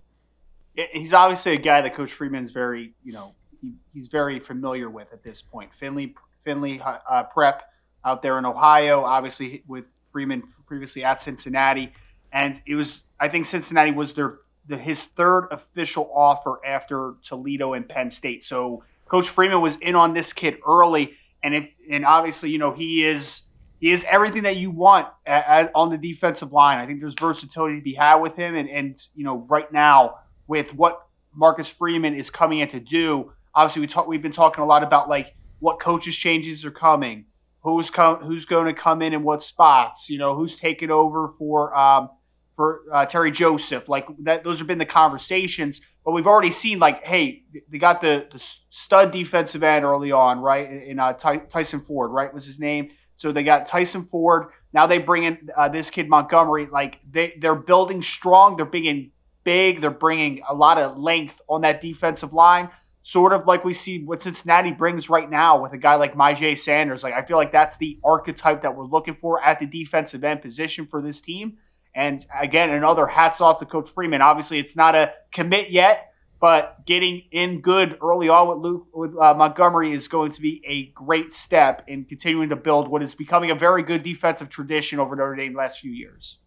He's 0.93 1.12
obviously 1.12 1.53
a 1.53 1.59
guy 1.59 1.83
that 1.83 1.95
Coach 1.95 2.12
Freeman's 2.12 2.51
very, 2.51 2.95
you 3.05 3.12
know, 3.12 3.35
he, 3.61 3.75
he's 3.93 4.09
very 4.09 4.41
familiar 4.41 4.88
with 4.88 5.12
at 5.12 5.23
this 5.23 5.43
point. 5.43 5.71
Findlay, 5.79 6.15
Findlay 6.45 6.81
uh, 6.81 7.25
Prep 7.25 7.62
out 8.05 8.23
there 8.23 8.38
in 8.38 8.47
Ohio, 8.47 9.05
obviously 9.05 9.62
with 9.67 9.85
Freeman 10.12 10.42
previously 10.66 11.05
at 11.05 11.20
Cincinnati, 11.20 11.92
and 12.33 12.61
it 12.66 12.75
was 12.75 13.05
I 13.18 13.29
think 13.29 13.46
Cincinnati 13.46 13.90
was 13.90 14.14
their 14.14 14.38
the, 14.66 14.77
his 14.77 15.03
third 15.03 15.48
official 15.51 16.11
offer 16.14 16.64
after 16.64 17.14
Toledo 17.22 17.72
and 17.72 17.88
Penn 17.88 18.11
State. 18.11 18.44
So 18.44 18.85
Coach 19.09 19.29
Freeman 19.29 19.61
was 19.61 19.77
in 19.77 19.94
on 19.94 20.14
this 20.14 20.33
kid 20.33 20.59
early, 20.66 21.14
and 21.42 21.55
if 21.55 21.70
and 21.90 22.05
obviously 22.05 22.51
you 22.51 22.59
know 22.59 22.72
he 22.72 23.05
is 23.05 23.42
he 23.81 23.90
is 23.90 24.05
everything 24.09 24.44
that 24.44 24.57
you 24.57 24.70
want 24.70 25.09
at, 25.27 25.44
at, 25.46 25.72
on 25.75 25.90
the 25.90 25.98
defensive 25.98 26.53
line. 26.53 26.79
I 26.79 26.87
think 26.87 27.01
there's 27.01 27.16
versatility 27.18 27.77
to 27.77 27.83
be 27.83 27.94
had 27.94 28.16
with 28.16 28.37
him, 28.37 28.55
and 28.55 28.68
and 28.68 29.07
you 29.14 29.25
know 29.25 29.38
right 29.48 29.70
now 29.72 30.18
with 30.46 30.75
what 30.75 31.07
Marcus 31.35 31.68
Freeman 31.68 32.14
is 32.14 32.31
coming 32.31 32.61
in 32.61 32.68
to 32.68 32.81
do. 32.81 33.33
Obviously, 33.55 33.81
we 33.81 33.87
talk, 33.87 34.07
we've 34.07 34.22
been 34.22 34.33
talking 34.33 34.62
a 34.62 34.66
lot 34.66 34.83
about 34.83 35.09
like 35.09 35.35
what 35.59 35.81
coaches 35.81 36.16
changes 36.16 36.64
are 36.64 36.70
coming, 36.70 37.27
who's 37.62 37.90
come, 37.90 38.16
who's 38.16 38.44
going 38.44 38.66
to 38.66 38.75
come 38.75 39.03
in 39.03 39.12
in 39.12 39.22
what 39.22 39.42
spots, 39.42 40.09
you 40.09 40.18
know, 40.18 40.35
who's 40.35 40.57
taking 40.57 40.90
over 40.90 41.29
for 41.29 41.77
um, 41.77 42.11
for 42.55 42.83
uh, 42.92 43.07
Terry 43.07 43.31
Joseph. 43.31 43.88
Like 43.88 44.07
that, 44.25 44.44
those 44.44 44.59
have 44.59 44.66
been 44.66 44.79
the 44.79 44.87
conversations. 44.87 45.81
But 46.05 46.12
we've 46.12 46.27
already 46.27 46.51
seen 46.51 46.79
like, 46.81 47.05
hey, 47.05 47.44
they 47.70 47.79
got 47.79 48.01
the, 48.01 48.27
the 48.31 48.38
stud 48.38 49.12
defensive 49.12 49.62
end 49.62 49.85
early 49.85 50.11
on, 50.11 50.40
right? 50.40 50.68
In 50.68 50.98
uh, 50.98 51.12
Ty- 51.12 51.38
Tyson 51.38 51.81
Ford, 51.81 52.11
right, 52.11 52.33
was 52.35 52.44
his 52.44 52.59
name. 52.59 52.90
So 53.16 53.31
they 53.31 53.44
got 53.44 53.66
Tyson 53.66 54.05
Ford. 54.05 54.48
Now 54.72 54.87
they 54.88 54.98
bring 54.98 55.25
in 55.25 55.48
uh, 55.57 55.68
this 55.68 55.90
kid 55.90 56.09
Montgomery. 56.09 56.66
Like 56.66 56.98
they 57.09 57.35
they're 57.38 57.55
building 57.55 58.03
strong. 58.03 58.57
They're 58.57 58.66
bringing 58.66 59.12
big. 59.44 59.81
They're 59.81 59.90
bringing 59.90 60.42
a 60.48 60.55
lot 60.55 60.79
of 60.79 60.98
length 60.98 61.40
on 61.48 61.61
that 61.61 61.81
defensive 61.81 62.33
line. 62.33 62.70
Sort 63.05 63.33
of 63.33 63.47
like 63.47 63.65
we 63.65 63.75
see 63.75 64.05
what 64.05 64.23
Cincinnati 64.23 64.71
brings 64.71 65.11
right 65.11 65.29
now 65.29 65.61
with 65.61 65.73
a 65.73 65.79
guy 65.79 65.97
like 65.97 66.15
Myjai 66.15 66.57
Sanders. 66.57 67.03
Like 67.03 67.15
I 67.15 67.23
feel 67.23 67.37
like 67.37 67.51
that's 67.51 67.77
the 67.77 67.99
archetype 68.05 68.62
that 68.62 68.77
we're 68.77 68.85
looking 68.85 69.15
for 69.15 69.43
at 69.43 69.59
the 69.59 69.67
defensive 69.67 70.23
end 70.23 70.41
position 70.41 70.87
for 70.87 71.03
this 71.03 71.21
team. 71.21 71.59
And 71.95 72.25
again, 72.41 72.71
another 72.71 73.07
hats 73.07 73.41
off 73.41 73.59
to 73.59 73.67
Coach 73.67 73.91
Freeman. 73.91 74.23
Obviously, 74.23 74.59
it's 74.59 74.77
not 74.77 74.95
a 74.95 75.12
commit 75.33 75.71
yet, 75.71 76.12
but 76.41 76.87
getting 76.87 77.23
in 77.31 77.61
good 77.61 77.99
early 78.03 78.29
on 78.29 78.49
with 78.49 78.59
Luke 78.59 78.87
with 78.95 79.17
uh, 79.17 79.35
Montgomery 79.35 79.93
is 79.93 80.09
going 80.09 80.33
to 80.33 80.41
be 80.41 80.62
a 80.67 80.87
great 80.93 81.35
step 81.35 81.85
in 81.87 82.05
continuing 82.05 82.49
to 82.49 82.57
build 82.57 82.88
what 82.88 83.03
is 83.03 83.15
becoming 83.15 83.51
a 83.51 83.55
very 83.55 83.83
good 83.83 84.03
defensive 84.03 84.49
tradition 84.49 84.99
over 84.99 85.15
Notre 85.17 85.37
Dame 85.37 85.55
last 85.55 85.81
few 85.81 85.93
years. 85.93 86.38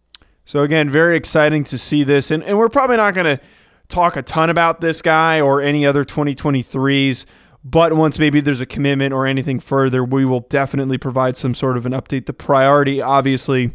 So 0.44 0.60
again, 0.60 0.90
very 0.90 1.16
exciting 1.16 1.64
to 1.64 1.78
see 1.78 2.04
this, 2.04 2.30
and, 2.30 2.42
and 2.42 2.56
we're 2.58 2.68
probably 2.68 2.96
not 2.96 3.14
going 3.14 3.38
to 3.38 3.44
talk 3.88 4.16
a 4.16 4.22
ton 4.22 4.50
about 4.50 4.80
this 4.80 5.02
guy 5.02 5.40
or 5.40 5.60
any 5.60 5.86
other 5.86 6.04
2023s. 6.04 7.26
But 7.64 7.94
once 7.94 8.18
maybe 8.18 8.40
there's 8.40 8.60
a 8.60 8.66
commitment 8.66 9.12
or 9.12 9.26
anything 9.26 9.58
further, 9.58 10.04
we 10.04 10.24
will 10.24 10.40
definitely 10.40 10.98
provide 10.98 11.36
some 11.36 11.54
sort 11.54 11.76
of 11.76 11.84
an 11.84 11.92
update. 11.92 12.26
The 12.26 12.32
priority, 12.32 13.02
obviously, 13.02 13.74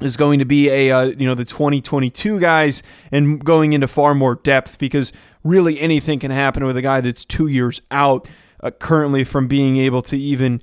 is 0.00 0.16
going 0.16 0.38
to 0.38 0.44
be 0.44 0.70
a 0.70 0.92
uh, 0.92 1.02
you 1.06 1.26
know 1.26 1.34
the 1.34 1.44
2022 1.44 2.38
guys 2.38 2.82
and 3.10 3.44
going 3.44 3.72
into 3.72 3.88
far 3.88 4.14
more 4.14 4.36
depth 4.36 4.78
because 4.78 5.12
really 5.42 5.80
anything 5.80 6.20
can 6.20 6.30
happen 6.30 6.64
with 6.64 6.76
a 6.76 6.82
guy 6.82 7.00
that's 7.00 7.24
two 7.24 7.48
years 7.48 7.80
out 7.90 8.28
uh, 8.60 8.70
currently 8.70 9.24
from 9.24 9.48
being 9.48 9.76
able 9.76 10.02
to 10.02 10.16
even 10.16 10.62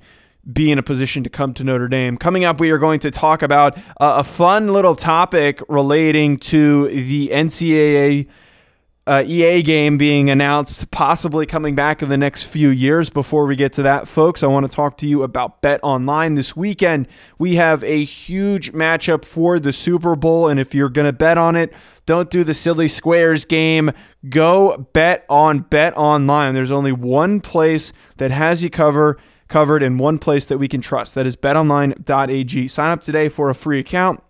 be 0.50 0.70
in 0.70 0.78
a 0.78 0.82
position 0.82 1.24
to 1.24 1.30
come 1.30 1.52
to 1.54 1.64
Notre 1.64 1.88
Dame. 1.88 2.16
Coming 2.16 2.44
up, 2.44 2.60
we 2.60 2.70
are 2.70 2.78
going 2.78 3.00
to 3.00 3.10
talk 3.10 3.42
about 3.42 3.76
uh, 4.00 4.16
a 4.18 4.24
fun 4.24 4.68
little 4.68 4.94
topic 4.94 5.60
relating 5.68 6.38
to 6.38 6.88
the 6.88 7.28
NCAA 7.28 8.28
uh, 9.06 9.22
EA 9.24 9.62
game 9.62 9.96
being 9.98 10.28
announced, 10.28 10.90
possibly 10.90 11.46
coming 11.46 11.76
back 11.76 12.02
in 12.02 12.08
the 12.08 12.16
next 12.16 12.42
few 12.42 12.70
years. 12.70 13.08
Before 13.08 13.46
we 13.46 13.54
get 13.54 13.72
to 13.74 13.82
that, 13.82 14.08
folks, 14.08 14.42
I 14.42 14.48
want 14.48 14.68
to 14.68 14.74
talk 14.74 14.96
to 14.98 15.06
you 15.06 15.22
about 15.22 15.62
Bet 15.62 15.78
Online 15.84 16.34
this 16.34 16.56
weekend. 16.56 17.06
We 17.38 17.54
have 17.54 17.84
a 17.84 18.02
huge 18.02 18.72
matchup 18.72 19.24
for 19.24 19.60
the 19.60 19.72
Super 19.72 20.16
Bowl, 20.16 20.48
and 20.48 20.58
if 20.58 20.74
you're 20.74 20.88
going 20.88 21.06
to 21.06 21.12
bet 21.12 21.38
on 21.38 21.54
it, 21.54 21.72
don't 22.04 22.30
do 22.30 22.42
the 22.42 22.54
silly 22.54 22.88
squares 22.88 23.44
game. 23.44 23.92
Go 24.28 24.88
bet 24.92 25.24
on 25.28 25.60
Bet 25.60 25.96
Online. 25.96 26.54
There's 26.54 26.72
only 26.72 26.92
one 26.92 27.40
place 27.40 27.92
that 28.16 28.32
has 28.32 28.64
you 28.64 28.70
cover 28.70 29.18
covered 29.48 29.80
in 29.80 29.96
one 29.96 30.18
place 30.18 30.46
that 30.46 30.58
we 30.58 30.66
can 30.66 30.80
trust. 30.80 31.14
That 31.14 31.26
is 31.26 31.36
betonline.ag. 31.36 32.66
Sign 32.66 32.90
up 32.90 33.00
today 33.00 33.28
for 33.28 33.48
a 33.48 33.54
free 33.54 33.78
account 33.78 34.20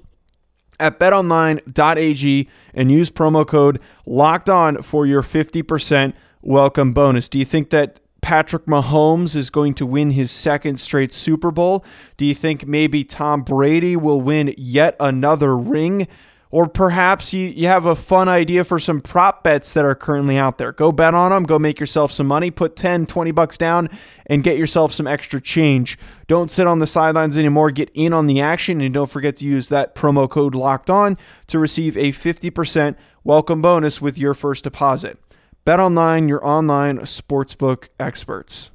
at 0.79 0.99
betonline.ag 0.99 2.49
and 2.75 2.93
use 2.93 3.11
promo 3.11 3.47
code 3.47 3.81
locked 4.05 4.49
on 4.49 4.83
for 4.83 5.07
your 5.07 5.23
50% 5.23 6.13
welcome 6.43 6.93
bonus. 6.93 7.29
Do 7.29 7.39
you 7.39 7.45
think 7.45 7.71
that 7.71 8.01
Patrick 8.21 8.67
Mahomes 8.67 9.37
is 9.37 9.51
going 9.51 9.75
to 9.75 9.87
win 9.87 10.11
his 10.11 10.33
second 10.33 10.81
straight 10.81 11.15
Super 11.15 11.53
Bowl? 11.53 11.85
Do 12.17 12.25
you 12.25 12.35
think 12.35 12.67
maybe 12.67 13.05
Tom 13.05 13.43
Brady 13.43 13.97
will 13.97 14.21
win 14.21 14.53
yet 14.59 14.97
another 14.99 15.57
ring? 15.57 16.09
Or 16.51 16.69
perhaps 16.69 17.33
you, 17.33 17.49
you 17.49 17.67
have 17.67 17.87
a 17.87 17.97
fun 17.97 18.29
idea 18.29 18.65
for 18.65 18.79
some 18.79 19.01
prop 19.01 19.43
bets 19.43 19.73
that 19.73 19.85
are 19.85 19.95
currently 19.95 20.37
out 20.37 20.59
there. 20.59 20.73
Go 20.73 20.93
bet 20.93 21.15
on 21.15 21.33
them, 21.33 21.45
go 21.45 21.59
make 21.59 21.81
yourself 21.81 22.13
some 22.13 22.27
money, 22.27 22.51
put 22.51 22.77
10, 22.77 23.07
20 23.07 23.31
bucks 23.33 23.59
down, 23.59 23.89
and 24.27 24.45
get 24.45 24.57
yourself 24.57 24.93
some 24.93 25.07
extra 25.07 25.41
change. 25.41 25.99
Don't 26.29 26.51
sit 26.51 26.67
on 26.67 26.79
the 26.79 26.87
sidelines 26.87 27.37
anymore. 27.37 27.71
Get 27.71 27.91
in 27.95 28.13
on 28.13 28.27
the 28.27 28.41
action, 28.41 28.81
and 28.81 28.95
don't 28.95 29.11
forget 29.11 29.37
to 29.37 29.45
use 29.45 29.69
that 29.71 29.95
promo 29.95 30.31
code 30.31 30.55
locked 30.55 30.89
on 30.89 31.19
to 31.49 31.59
receive 31.59 31.97
a 31.97 32.13
50% 32.13 32.97
welcome 33.25 33.61
bonus 33.61 34.01
with 34.01 34.17
your 34.17 34.35
first 34.35 34.65
deposit. 34.65 35.19
Bet 35.65 35.81
online, 35.81 36.29
your 36.29 36.47
online 36.47 36.99
sportsbook 37.01 37.89
experts. 37.99 38.71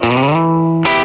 Mm-hmm. 0.00 0.95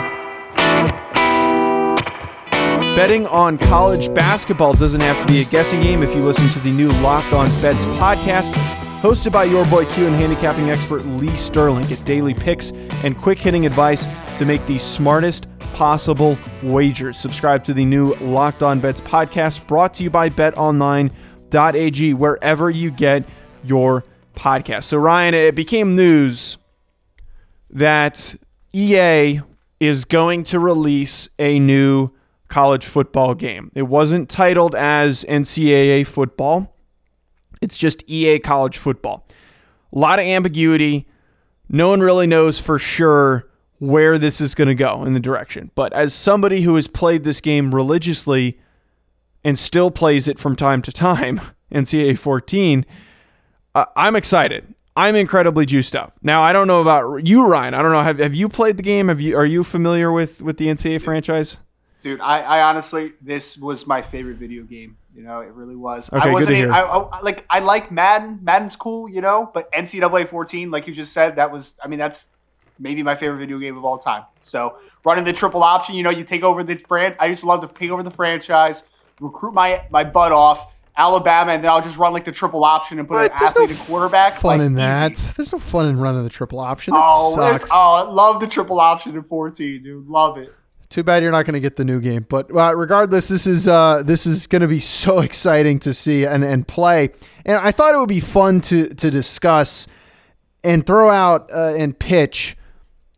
Betting 2.95 3.25
on 3.27 3.57
college 3.57 4.13
basketball 4.13 4.73
doesn't 4.73 4.99
have 4.99 5.17
to 5.25 5.25
be 5.31 5.41
a 5.41 5.45
guessing 5.45 5.79
game 5.79 6.03
if 6.03 6.13
you 6.13 6.21
listen 6.21 6.47
to 6.49 6.59
the 6.59 6.71
new 6.71 6.91
Locked 7.01 7.31
On 7.31 7.47
Bets 7.61 7.85
podcast, 7.85 8.51
hosted 8.99 9.31
by 9.31 9.45
your 9.45 9.63
boy 9.67 9.85
Q 9.85 10.07
and 10.07 10.15
handicapping 10.15 10.69
expert 10.69 11.05
Lee 11.05 11.35
Sterling. 11.37 11.85
Get 11.87 12.03
daily 12.03 12.33
picks 12.33 12.71
and 13.05 13.17
quick 13.17 13.39
hitting 13.39 13.65
advice 13.65 14.05
to 14.37 14.43
make 14.43 14.63
the 14.67 14.77
smartest 14.77 15.47
possible 15.73 16.37
wagers. 16.61 17.17
Subscribe 17.17 17.63
to 17.63 17.73
the 17.73 17.85
new 17.85 18.13
Locked 18.15 18.61
On 18.61 18.81
Bets 18.81 18.99
podcast 18.99 19.65
brought 19.67 19.93
to 19.95 20.03
you 20.03 20.09
by 20.09 20.29
betonline.ag, 20.29 22.13
wherever 22.13 22.69
you 22.69 22.91
get 22.91 23.23
your 23.63 24.03
podcast. 24.35 24.83
So, 24.83 24.97
Ryan, 24.97 25.33
it 25.33 25.55
became 25.55 25.95
news 25.95 26.57
that 27.69 28.35
EA 28.73 29.39
is 29.79 30.03
going 30.03 30.43
to 30.43 30.59
release 30.59 31.29
a 31.39 31.57
new 31.57 32.11
college 32.51 32.85
football 32.85 33.33
game. 33.33 33.71
It 33.73 33.83
wasn't 33.83 34.29
titled 34.29 34.75
as 34.75 35.23
NCAA 35.23 36.05
football, 36.05 36.75
it's 37.61 37.77
just 37.77 38.03
EA 38.07 38.39
college 38.39 38.77
football. 38.77 39.25
A 39.93 39.97
lot 39.97 40.19
of 40.19 40.25
ambiguity. 40.25 41.07
No 41.69 41.89
one 41.89 42.01
really 42.01 42.27
knows 42.27 42.59
for 42.59 42.77
sure 42.77 43.47
where 43.79 44.17
this 44.17 44.41
is 44.41 44.53
going 44.55 44.67
to 44.67 44.75
go 44.75 45.03
in 45.05 45.13
the 45.13 45.19
direction. 45.19 45.71
But 45.75 45.93
as 45.93 46.13
somebody 46.13 46.61
who 46.61 46.75
has 46.75 46.87
played 46.87 47.23
this 47.23 47.39
game 47.39 47.73
religiously 47.73 48.59
and 49.43 49.57
still 49.57 49.89
plays 49.89 50.27
it 50.27 50.39
from 50.39 50.55
time 50.55 50.81
to 50.81 50.91
time, 50.91 51.39
NCAA 51.71 52.17
14, 52.17 52.85
uh, 53.75 53.85
I'm 53.95 54.15
excited. 54.15 54.73
I'm 54.95 55.15
incredibly 55.15 55.65
juiced 55.65 55.95
up. 55.95 56.17
Now 56.21 56.43
I 56.43 56.51
don't 56.51 56.67
know 56.67 56.81
about 56.81 57.25
you, 57.25 57.45
Ryan. 57.45 57.73
I 57.73 57.81
don't 57.81 57.91
know. 57.91 58.01
Have, 58.01 58.19
have 58.19 58.35
you 58.35 58.49
played 58.49 58.77
the 58.77 58.83
game? 58.83 59.07
Have 59.07 59.21
you? 59.21 59.37
Are 59.37 59.45
you 59.45 59.63
familiar 59.63 60.11
with 60.11 60.41
with 60.41 60.57
the 60.57 60.65
NCAA 60.65 61.01
franchise? 61.01 61.57
Dude, 62.01 62.19
I, 62.19 62.41
I 62.41 62.61
honestly, 62.63 63.13
this 63.21 63.57
was 63.57 63.85
my 63.85 64.01
favorite 64.01 64.37
video 64.37 64.63
game. 64.63 64.97
You 65.15 65.23
know, 65.23 65.41
it 65.41 65.53
really 65.53 65.75
was. 65.75 66.11
Okay, 66.11 66.29
I 66.29 66.33
wasn't 66.33 66.49
good 66.49 66.53
to 66.53 66.55
hear. 66.55 66.71
I, 66.73 66.81
I, 66.81 67.21
like 67.21 67.45
I 67.49 67.59
like 67.59 67.91
Madden. 67.91 68.39
Madden's 68.41 68.75
cool, 68.75 69.07
you 69.09 69.21
know, 69.21 69.49
but 69.53 69.71
NCAA 69.71 70.29
14, 70.29 70.71
like 70.71 70.87
you 70.87 70.93
just 70.93 71.13
said, 71.13 71.35
that 71.35 71.51
was. 71.51 71.75
I 71.83 71.87
mean, 71.87 71.99
that's 71.99 72.27
maybe 72.79 73.03
my 73.03 73.15
favorite 73.15 73.37
video 73.37 73.59
game 73.59 73.77
of 73.77 73.85
all 73.85 73.97
time. 73.97 74.23
So 74.43 74.77
running 75.05 75.23
the 75.25 75.33
triple 75.33 75.63
option, 75.63 75.95
you 75.95 76.03
know, 76.03 76.09
you 76.09 76.23
take 76.23 76.43
over 76.43 76.63
the 76.63 76.75
brand 76.75 77.15
I 77.19 77.27
used 77.27 77.41
to 77.41 77.47
love 77.47 77.61
to 77.61 77.67
take 77.79 77.91
over 77.91 78.03
the 78.03 78.11
franchise, 78.11 78.83
recruit 79.19 79.53
my 79.53 79.83
my 79.91 80.03
butt 80.03 80.31
off. 80.31 80.67
Alabama, 80.97 81.53
and 81.53 81.63
then 81.63 81.71
I'll 81.71 81.81
just 81.81 81.97
run 81.97 82.11
like 82.11 82.25
the 82.25 82.33
triple 82.33 82.65
option 82.65 82.99
and 82.99 83.07
put 83.07 83.13
What? 83.15 83.31
an 83.31 83.37
athlete 83.41 83.69
no 83.69 83.75
and 83.75 83.79
quarterback. 83.87 84.33
Fun 84.33 84.57
like, 84.59 84.65
in 84.65 84.73
that. 84.73 85.13
easy. 85.13 85.33
There's 85.37 85.53
no 85.53 85.57
fun 85.57 85.87
in 85.87 85.97
running 85.97 86.23
the 86.23 86.29
triple 86.29 86.59
option. 86.59 86.93
That 86.93 87.05
Oh, 87.09 87.33
sucks. 87.33 87.71
oh, 87.71 87.93
I 87.93 88.01
love 88.11 88.41
the 88.41 88.45
triple 88.47 88.77
option 88.79 89.15
in 89.15 89.23
14, 89.23 89.81
dude. 89.83 90.07
Love 90.09 90.37
it. 90.37 90.53
Too 90.91 91.03
bad 91.03 91.23
you're 91.23 91.31
not 91.31 91.45
going 91.45 91.53
to 91.53 91.61
get 91.61 91.77
the 91.77 91.85
new 91.85 92.01
game. 92.01 92.25
But 92.27 92.53
uh, 92.53 92.75
regardless, 92.75 93.29
this 93.29 93.47
is 93.47 93.65
uh, 93.65 94.03
this 94.03 94.27
is 94.27 94.45
going 94.45 94.61
to 94.61 94.67
be 94.67 94.79
so 95.03 95.19
exciting 95.19 95.79
to 95.79 95.93
see 95.93 96.25
and, 96.25 96.43
and 96.43 96.67
play. 96.67 97.11
And 97.45 97.57
I 97.57 97.71
thought 97.71 97.95
it 97.95 97.97
would 97.97 98.09
be 98.09 98.19
fun 98.19 98.61
to 98.61 98.89
to 98.89 99.09
discuss 99.09 99.87
and 100.63 100.85
throw 100.85 101.09
out 101.09 101.49
uh, 101.51 101.73
and 101.75 101.97
pitch 101.97 102.57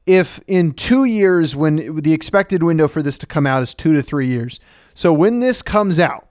if 0.05 0.39
in 0.47 0.73
two 0.73 1.05
years, 1.05 1.55
when 1.55 2.01
the 2.01 2.13
expected 2.13 2.61
window 2.61 2.87
for 2.87 3.01
this 3.01 3.17
to 3.19 3.25
come 3.25 3.47
out 3.47 3.63
is 3.63 3.73
two 3.73 3.93
to 3.93 4.03
three 4.03 4.27
years. 4.27 4.59
So 4.93 5.11
when 5.11 5.39
this 5.39 5.61
comes 5.61 5.99
out, 5.99 6.27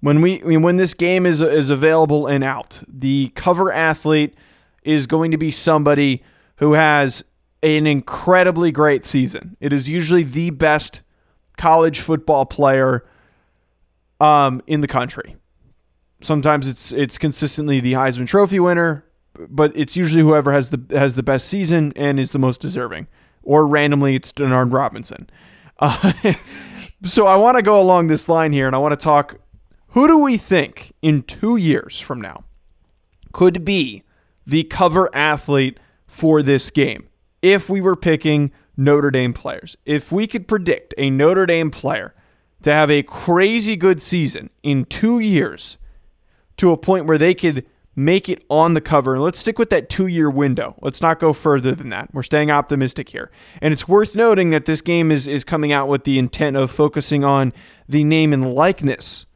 when 0.00 0.20
we 0.22 0.40
I 0.42 0.46
mean, 0.46 0.62
when 0.62 0.76
this 0.76 0.94
game 0.94 1.26
is 1.26 1.40
is 1.40 1.70
available 1.70 2.26
and 2.26 2.42
out, 2.42 2.82
the 2.88 3.32
cover 3.34 3.70
athlete 3.72 4.34
is 4.82 5.06
going 5.06 5.30
to 5.32 5.38
be 5.38 5.50
somebody 5.50 6.22
who 6.56 6.72
has 6.72 7.24
an 7.62 7.86
incredibly 7.86 8.72
great 8.72 9.04
season. 9.04 9.56
It 9.60 9.72
is 9.72 9.88
usually 9.88 10.22
the 10.22 10.50
best 10.50 11.02
college 11.56 12.00
football 12.00 12.46
player 12.46 13.04
um, 14.20 14.62
in 14.66 14.80
the 14.80 14.88
country. 14.88 15.36
Sometimes 16.20 16.68
it's 16.68 16.92
it's 16.92 17.18
consistently 17.18 17.80
the 17.80 17.92
Heisman 17.92 18.26
Trophy 18.26 18.58
winner, 18.58 19.04
but 19.48 19.72
it's 19.76 19.96
usually 19.96 20.22
whoever 20.22 20.52
has 20.52 20.70
the 20.70 20.98
has 20.98 21.14
the 21.14 21.22
best 21.22 21.48
season 21.48 21.92
and 21.94 22.18
is 22.18 22.32
the 22.32 22.38
most 22.38 22.60
deserving. 22.60 23.06
Or 23.42 23.66
randomly, 23.66 24.14
it's 24.16 24.32
Denard 24.32 24.72
Robinson. 24.72 25.30
Uh, 25.78 26.12
so 27.04 27.26
I 27.26 27.36
want 27.36 27.56
to 27.56 27.62
go 27.62 27.80
along 27.80 28.08
this 28.08 28.28
line 28.28 28.52
here, 28.52 28.66
and 28.66 28.74
I 28.74 28.78
want 28.78 28.92
to 28.92 28.96
talk. 28.96 29.40
Who 29.92 30.06
do 30.06 30.18
we 30.18 30.36
think 30.36 30.92
in 31.00 31.22
two 31.22 31.56
years 31.56 31.98
from 31.98 32.20
now 32.20 32.44
could 33.32 33.64
be 33.64 34.02
the 34.46 34.64
cover 34.64 35.08
athlete 35.14 35.78
for 36.06 36.42
this 36.42 36.70
game? 36.70 37.07
If 37.42 37.68
we 37.68 37.80
were 37.80 37.96
picking 37.96 38.52
Notre 38.78 39.10
Dame 39.10 39.34
players. 39.34 39.76
If 39.84 40.10
we 40.12 40.26
could 40.26 40.48
predict 40.48 40.94
a 40.96 41.10
Notre 41.10 41.44
Dame 41.46 41.70
player 41.70 42.14
to 42.62 42.72
have 42.72 42.90
a 42.90 43.02
crazy 43.02 43.76
good 43.76 44.00
season 44.00 44.50
in 44.62 44.84
two 44.84 45.18
years 45.18 45.78
to 46.56 46.70
a 46.70 46.76
point 46.76 47.06
where 47.06 47.18
they 47.18 47.34
could 47.34 47.66
make 47.96 48.28
it 48.28 48.44
on 48.48 48.74
the 48.74 48.80
cover. 48.80 49.14
And 49.14 49.22
let's 49.24 49.40
stick 49.40 49.58
with 49.58 49.70
that 49.70 49.88
two 49.88 50.06
year 50.06 50.30
window. 50.30 50.76
Let's 50.80 51.02
not 51.02 51.18
go 51.18 51.32
further 51.32 51.72
than 51.72 51.88
that. 51.88 52.14
We're 52.14 52.22
staying 52.22 52.52
optimistic 52.52 53.08
here. 53.08 53.32
And 53.60 53.72
it's 53.72 53.88
worth 53.88 54.14
noting 54.14 54.50
that 54.50 54.66
this 54.66 54.80
game 54.80 55.10
is, 55.10 55.26
is 55.26 55.42
coming 55.42 55.72
out 55.72 55.88
with 55.88 56.04
the 56.04 56.18
intent 56.18 56.56
of 56.56 56.70
focusing 56.70 57.24
on 57.24 57.52
the 57.88 58.04
name 58.04 58.32
and 58.32 58.54
likeness 58.54 59.26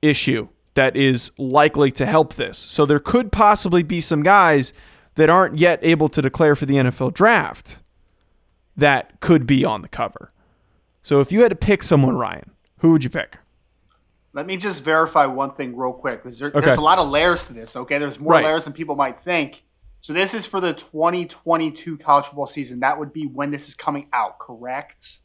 issue 0.00 0.48
that 0.74 0.96
is 0.96 1.30
likely 1.36 1.90
to 1.92 2.06
help 2.06 2.34
this. 2.34 2.56
So 2.56 2.86
there 2.86 3.00
could 3.00 3.30
possibly 3.30 3.82
be 3.82 4.00
some 4.00 4.22
guys 4.22 4.72
that 5.18 5.28
aren't 5.28 5.58
yet 5.58 5.80
able 5.82 6.08
to 6.08 6.22
declare 6.22 6.54
for 6.54 6.64
the 6.64 6.74
NFL 6.74 7.12
draft 7.12 7.80
that 8.76 9.18
could 9.20 9.48
be 9.48 9.64
on 9.64 9.82
the 9.82 9.88
cover. 9.88 10.32
So 11.02 11.20
if 11.20 11.32
you 11.32 11.42
had 11.42 11.48
to 11.48 11.56
pick 11.56 11.82
someone, 11.82 12.16
Ryan, 12.16 12.52
who 12.78 12.92
would 12.92 13.02
you 13.02 13.10
pick? 13.10 13.38
Let 14.32 14.46
me 14.46 14.56
just 14.56 14.84
verify 14.84 15.26
one 15.26 15.54
thing 15.54 15.76
real 15.76 15.92
quick 15.92 16.22
because 16.22 16.38
there, 16.38 16.50
Okay. 16.54 16.60
there's 16.60 16.78
a 16.78 16.82
lot 16.82 17.00
of 17.00 17.08
layers 17.08 17.44
to 17.46 17.52
this. 17.52 17.74
Okay, 17.74 17.98
there's 17.98 18.20
more 18.20 18.34
Right. 18.34 18.44
layers 18.44 18.62
than 18.64 18.72
people 18.74 18.94
might 18.94 19.18
think. 19.18 19.64
So 20.00 20.12
this 20.12 20.34
is 20.34 20.46
for 20.46 20.60
the 20.60 20.72
2022 20.72 21.98
college 21.98 22.26
football 22.26 22.46
season. 22.46 22.78
That 22.80 23.00
would 23.00 23.12
be 23.12 23.26
when 23.26 23.50
this 23.50 23.68
is 23.68 23.74
coming 23.74 24.06
out, 24.12 24.38
correct? 24.38 25.18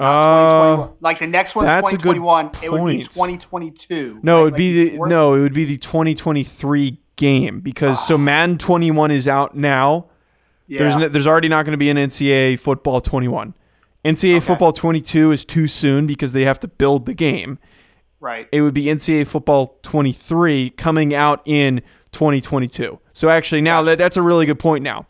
Uh, 0.00 0.88
like 1.00 1.20
the 1.20 1.26
next 1.28 1.54
one, 1.54 1.66
that's 1.66 1.92
a 1.92 1.96
good 1.96 2.14
2021. 2.16 2.50
It 2.64 2.72
would 2.72 2.86
be 2.86 3.04
2022. 3.04 4.20
no, 4.24 4.42
it'd 4.42 4.52
Like 4.54 4.58
be 4.58 4.88
the 4.90 4.98
no, 5.06 5.34
it 5.34 5.40
would 5.40 5.54
be 5.54 5.64
the 5.64 5.76
2023 5.76 6.98
game 7.18 7.60
because 7.60 8.06
so 8.06 8.16
Madden 8.16 8.56
21 8.56 9.10
is 9.10 9.28
out 9.28 9.54
now. 9.54 10.06
Yeah. 10.66 10.78
There's 10.78 10.96
no, 10.96 11.08
there's 11.08 11.26
already 11.26 11.48
not 11.48 11.64
going 11.66 11.72
to 11.72 11.78
be 11.78 11.90
an 11.90 11.98
NCAA 11.98 12.58
football 12.58 13.02
21. 13.02 13.54
NCAA 14.04 14.42
football 14.42 14.72
22 14.72 15.32
is 15.32 15.44
too 15.44 15.66
soon 15.66 16.06
because 16.06 16.32
they 16.32 16.44
have 16.44 16.60
to 16.60 16.68
build 16.68 17.04
the 17.04 17.12
game. 17.12 17.58
right. 18.20 18.48
It 18.52 18.62
would 18.62 18.72
be 18.72 18.84
NCAA 18.84 19.26
football 19.26 19.78
23 19.82 20.70
coming 20.70 21.14
out 21.14 21.42
in 21.44 21.82
2022. 22.12 22.98
So 23.12 23.28
actually 23.28 23.60
now 23.60 23.82
that, 23.82 23.98
that's 23.98 24.16
a 24.16 24.22
really 24.22 24.46
good 24.46 24.58
point 24.58 24.82
now. 24.82 25.06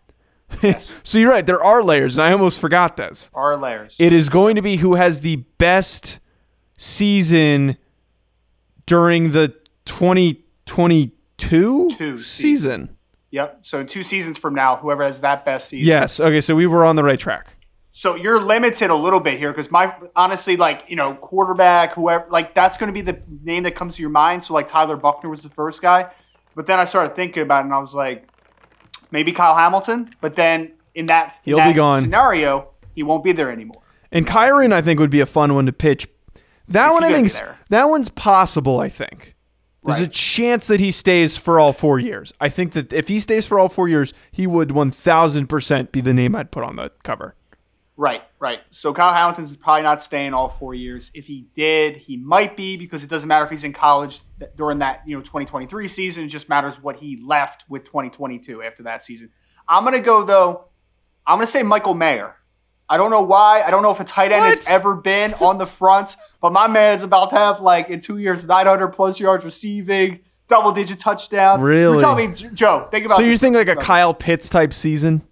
Yes. 0.63 0.95
so 1.05 1.19
you're 1.19 1.31
right, 1.31 1.45
there 1.45 1.63
are 1.63 1.83
layers 1.83 2.17
and 2.17 2.25
I 2.25 2.33
almost 2.33 2.59
forgot 2.59 2.97
this. 2.97 3.31
Our 3.35 3.57
layers. 3.57 3.97
It 3.99 4.13
is 4.13 4.29
going 4.29 4.57
to 4.57 4.63
be 4.63 4.77
who 4.77 4.95
has 4.95 5.21
the 5.21 5.37
best 5.59 6.19
season 6.77 7.77
during 8.87 9.33
the 9.33 9.49
2022 9.85 11.18
Two 11.39 11.91
season. 11.91 12.19
season. 12.25 12.97
Yep. 13.31 13.59
So 13.63 13.81
in 13.81 13.87
two 13.87 14.03
seasons 14.03 14.39
from 14.39 14.55
now, 14.55 14.77
whoever 14.77 15.05
has 15.05 15.21
that 15.21 15.45
best 15.45 15.69
season. 15.69 15.87
Yes. 15.87 16.19
Okay. 16.21 16.41
So 16.41 16.55
we 16.55 16.67
were 16.67 16.85
on 16.85 16.97
the 16.97 17.05
right 17.05 17.19
track. 17.19 17.55
So 17.93 18.15
you're 18.15 18.41
limited 18.41 18.91
a 18.91 18.95
little 18.95 19.21
bit 19.21 19.39
here 19.39 19.51
because 19.53 19.71
my 19.71 19.95
honestly, 20.15 20.57
like 20.57 20.85
you 20.89 20.97
know, 20.97 21.15
quarterback, 21.15 21.95
whoever, 21.95 22.27
like 22.31 22.55
that's 22.55 22.79
going 22.79 22.89
to 22.89 22.93
be 22.93 23.01
the 23.01 23.21
name 23.43 23.65
that 23.65 23.75
comes 23.75 23.97
to 23.97 24.03
your 24.03 24.11
mind. 24.11 24.45
So 24.45 24.55
like 24.55 24.69
Tyler 24.69 24.97
Buchner 24.97 25.29
was 25.29 25.43
the 25.43 25.49
first 25.49 25.83
guy, 25.83 26.11
but 26.55 26.67
then 26.67 26.79
I 26.79 26.85
started 26.85 27.17
thinking 27.17 27.43
about 27.43 27.61
it 27.63 27.65
and 27.65 27.75
I 27.75 27.79
was 27.79 27.95
like, 27.95 28.29
maybe 29.11 29.33
Kyle 29.33 29.57
Hamilton. 29.57 30.15
But 30.21 30.37
then 30.37 30.73
in 30.95 31.07
that, 31.07 31.39
He'll 31.45 31.59
be 31.59 31.65
that 31.65 31.77
gone. 31.77 32.03
scenario, 32.03 32.71
he 32.95 33.03
won't 33.03 33.25
be 33.25 33.33
there 33.33 33.51
anymore. 33.51 33.83
And 34.13 34.27
Kyren, 34.27 34.73
I 34.73 34.81
think, 34.81 35.01
would 35.01 35.11
be 35.11 35.21
a 35.21 35.27
fun 35.27 35.55
one 35.55 35.67
to 35.67 35.73
pitch. 35.73 36.07
That 36.69 36.93
one, 36.93 37.03
I 37.05 37.13
think, 37.13 37.31
that 37.71 37.85
one's 37.87 38.11
possible. 38.11 38.79
I 38.81 38.89
think 38.89 39.35
there's 39.85 40.01
a 40.01 40.07
chance 40.07 40.67
that 40.67 40.81
he 40.81 40.91
stays 40.91 41.37
for 41.37 41.59
all 41.61 41.73
four 41.73 41.99
years. 41.99 42.33
I 42.41 42.49
think 42.49 42.73
that 42.73 42.93
if 42.93 43.09
he 43.09 43.21
stays 43.21 43.47
for 43.47 43.59
all 43.59 43.69
four 43.69 43.89
years, 43.89 44.13
he 44.31 44.47
would 44.47 44.71
1,000% 44.71 45.93
be 45.93 46.01
the 46.01 46.13
name 46.13 46.35
I'd 46.35 46.51
put 46.51 46.65
on 46.65 46.77
the 46.77 46.91
cover. 47.03 47.35
Right, 47.97 48.23
right. 48.39 48.61
So 48.71 48.95
Kyle 48.95 49.13
Hamilton's 49.13 49.57
probably 49.57 49.83
not 49.83 50.01
staying 50.01 50.33
all 50.33 50.49
four 50.49 50.73
years. 50.73 51.11
If 51.15 51.27
he 51.27 51.49
did, 51.55 51.97
he 51.97 52.17
might 52.17 52.57
be 52.57 52.77
because 52.77 53.03
it 53.03 53.11
doesn't 53.11 53.27
matter 53.27 53.45
if 53.45 53.51
he's 53.51 53.65
in 53.65 53.73
college 53.73 54.21
during 54.57 54.79
that 54.79 55.03
you 55.05 55.17
know 55.17 55.21
2023 55.21 55.89
season. 55.89 56.25
It 56.25 56.29
just 56.29 56.49
matters 56.49 56.81
what 56.81 56.99
he 56.99 57.21
left 57.21 57.65
with 57.69 57.83
2022 57.83 58.63
after 58.63 58.85
that 58.85 59.03
season. 59.03 59.31
I'm 59.69 59.83
gonna 59.83 59.99
go 59.99 60.23
though. 60.23 60.67
I'm 61.27 61.39
gonna 61.39 61.49
say 61.49 61.65
Michael 61.65 61.95
Mayer. 61.95 62.37
I 62.91 62.97
don't 62.97 63.11
know 63.11 63.23
why. 63.23 63.63
I 63.63 63.71
don't 63.71 63.83
know 63.83 63.91
if 63.91 64.01
a 64.01 64.05
tight 64.05 64.33
end 64.33 64.45
has 64.45 64.69
ever 64.69 64.95
been 64.95 65.35
on 65.35 65.59
the 65.59 65.67
front, 65.67 66.17
but 66.41 66.53
my 66.53 66.67
man's 66.69 67.03
about 67.03 67.31
to 67.31 67.37
have 67.37 67.61
like 67.61 67.91
in 67.91 68.01
two 68.01 68.19
years 68.19 68.47
900 68.47 68.89
plus 68.89 69.21
yards 69.21 69.45
receiving, 69.45 70.21
double 70.49 70.73
digit 70.73 70.99
touchdowns. 70.99 71.63
Really? 71.63 71.97
You 71.97 72.01
tell 72.01 72.15
me, 72.15 72.29
Joe. 72.29 72.89
Think 72.91 73.07
about. 73.07 73.19
So 73.19 73.23
you 73.25 73.37
think 73.37 73.57
like 73.57 73.69
a 73.69 73.77
Kyle 73.77 74.15
Pitts 74.15 74.49
type 74.49 74.73
season? 74.73 75.23